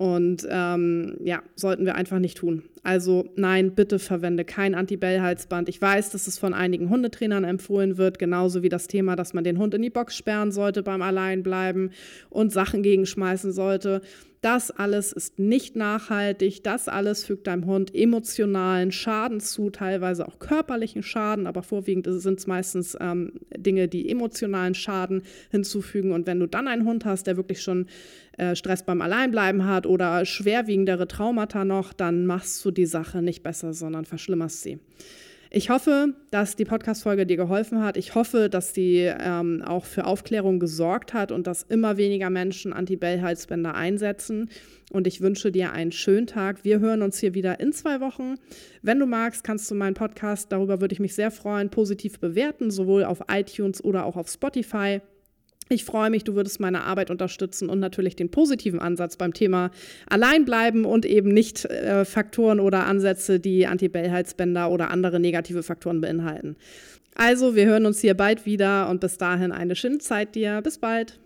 Und 0.00 0.48
ähm, 0.50 1.18
ja, 1.22 1.42
sollten 1.56 1.84
wir 1.84 1.94
einfach 1.94 2.20
nicht 2.20 2.38
tun. 2.38 2.62
Also 2.82 3.28
nein, 3.36 3.74
bitte 3.74 3.98
verwende 3.98 4.46
kein 4.46 4.74
Anti-Bell-Halsband. 4.74 5.68
Ich 5.68 5.78
weiß, 5.78 6.08
dass 6.08 6.26
es 6.26 6.38
von 6.38 6.54
einigen 6.54 6.88
Hundetrainern 6.88 7.44
empfohlen 7.44 7.98
wird, 7.98 8.18
genauso 8.18 8.62
wie 8.62 8.70
das 8.70 8.86
Thema, 8.86 9.14
dass 9.14 9.34
man 9.34 9.44
den 9.44 9.58
Hund 9.58 9.74
in 9.74 9.82
die 9.82 9.90
Box 9.90 10.16
sperren 10.16 10.52
sollte 10.52 10.82
beim 10.82 11.02
Alleinbleiben 11.02 11.90
und 12.30 12.50
Sachen 12.50 12.82
gegenschmeißen 12.82 13.52
sollte. 13.52 14.00
Das 14.40 14.70
alles 14.70 15.12
ist 15.12 15.38
nicht 15.38 15.76
nachhaltig. 15.76 16.64
Das 16.64 16.88
alles 16.88 17.24
fügt 17.24 17.46
deinem 17.46 17.66
Hund 17.66 17.94
emotionalen 17.94 18.90
Schaden 18.90 19.40
zu, 19.40 19.68
teilweise 19.68 20.26
auch 20.26 20.38
körperlichen 20.38 21.02
Schaden, 21.02 21.46
aber 21.46 21.62
vorwiegend 21.62 22.06
sind 22.08 22.38
es 22.38 22.46
meistens 22.46 22.96
ähm, 22.98 23.32
Dinge, 23.54 23.86
die 23.86 24.08
emotionalen 24.08 24.74
Schaden 24.74 25.22
hinzufügen. 25.50 26.12
Und 26.12 26.26
wenn 26.26 26.40
du 26.40 26.46
dann 26.46 26.68
einen 26.68 26.86
Hund 26.86 27.04
hast, 27.04 27.26
der 27.26 27.36
wirklich 27.36 27.60
schon 27.60 27.86
äh, 28.38 28.56
Stress 28.56 28.82
beim 28.82 29.02
Alleinbleiben 29.02 29.66
hat 29.66 29.84
oder 29.84 30.24
schwerwiegendere 30.24 31.06
Traumata 31.06 31.66
noch, 31.66 31.92
dann 31.92 32.24
machst 32.24 32.64
du 32.64 32.70
die 32.70 32.86
Sache 32.86 33.20
nicht 33.20 33.42
besser, 33.42 33.74
sondern 33.74 34.06
verschlimmerst 34.06 34.62
sie. 34.62 34.78
Ich 35.52 35.68
hoffe, 35.68 36.14
dass 36.30 36.54
die 36.54 36.64
Podcast-Folge 36.64 37.26
dir 37.26 37.36
geholfen 37.36 37.82
hat. 37.82 37.96
Ich 37.96 38.14
hoffe, 38.14 38.48
dass 38.48 38.72
die 38.72 38.98
ähm, 38.98 39.62
auch 39.66 39.84
für 39.84 40.06
Aufklärung 40.06 40.60
gesorgt 40.60 41.12
hat 41.12 41.32
und 41.32 41.48
dass 41.48 41.64
immer 41.64 41.96
weniger 41.96 42.30
Menschen 42.30 42.72
Anti-Bell-Halsbänder 42.72 43.74
einsetzen. 43.74 44.48
Und 44.92 45.08
ich 45.08 45.20
wünsche 45.20 45.50
dir 45.50 45.72
einen 45.72 45.90
schönen 45.90 46.28
Tag. 46.28 46.62
Wir 46.62 46.78
hören 46.78 47.02
uns 47.02 47.18
hier 47.18 47.34
wieder 47.34 47.58
in 47.58 47.72
zwei 47.72 48.00
Wochen. 48.00 48.36
Wenn 48.82 49.00
du 49.00 49.06
magst, 49.06 49.42
kannst 49.42 49.68
du 49.72 49.74
meinen 49.74 49.94
Podcast, 49.94 50.52
darüber 50.52 50.80
würde 50.80 50.92
ich 50.92 51.00
mich 51.00 51.16
sehr 51.16 51.32
freuen, 51.32 51.68
positiv 51.68 52.20
bewerten, 52.20 52.70
sowohl 52.70 53.02
auf 53.02 53.22
iTunes 53.28 53.82
oder 53.82 54.04
auch 54.06 54.14
auf 54.14 54.28
Spotify. 54.28 55.00
Ich 55.72 55.84
freue 55.84 56.10
mich, 56.10 56.24
du 56.24 56.34
würdest 56.34 56.58
meine 56.58 56.82
Arbeit 56.82 57.12
unterstützen 57.12 57.68
und 57.68 57.78
natürlich 57.78 58.16
den 58.16 58.28
positiven 58.28 58.80
Ansatz 58.80 59.16
beim 59.16 59.32
Thema 59.32 59.70
allein 60.08 60.44
bleiben 60.44 60.84
und 60.84 61.06
eben 61.06 61.32
nicht 61.32 61.64
äh, 61.64 62.04
Faktoren 62.04 62.58
oder 62.58 62.86
Ansätze, 62.86 63.38
die 63.38 63.68
Anti-Bell-Halsbänder 63.68 64.68
oder 64.68 64.90
andere 64.90 65.20
negative 65.20 65.62
Faktoren 65.62 66.00
beinhalten. 66.00 66.56
Also, 67.14 67.54
wir 67.54 67.66
hören 67.66 67.86
uns 67.86 68.00
hier 68.00 68.14
bald 68.14 68.46
wieder 68.46 68.88
und 68.88 69.00
bis 69.00 69.16
dahin 69.16 69.52
eine 69.52 69.76
schöne 69.76 69.98
Zeit 69.98 70.34
dir. 70.34 70.60
Bis 70.60 70.78
bald. 70.78 71.20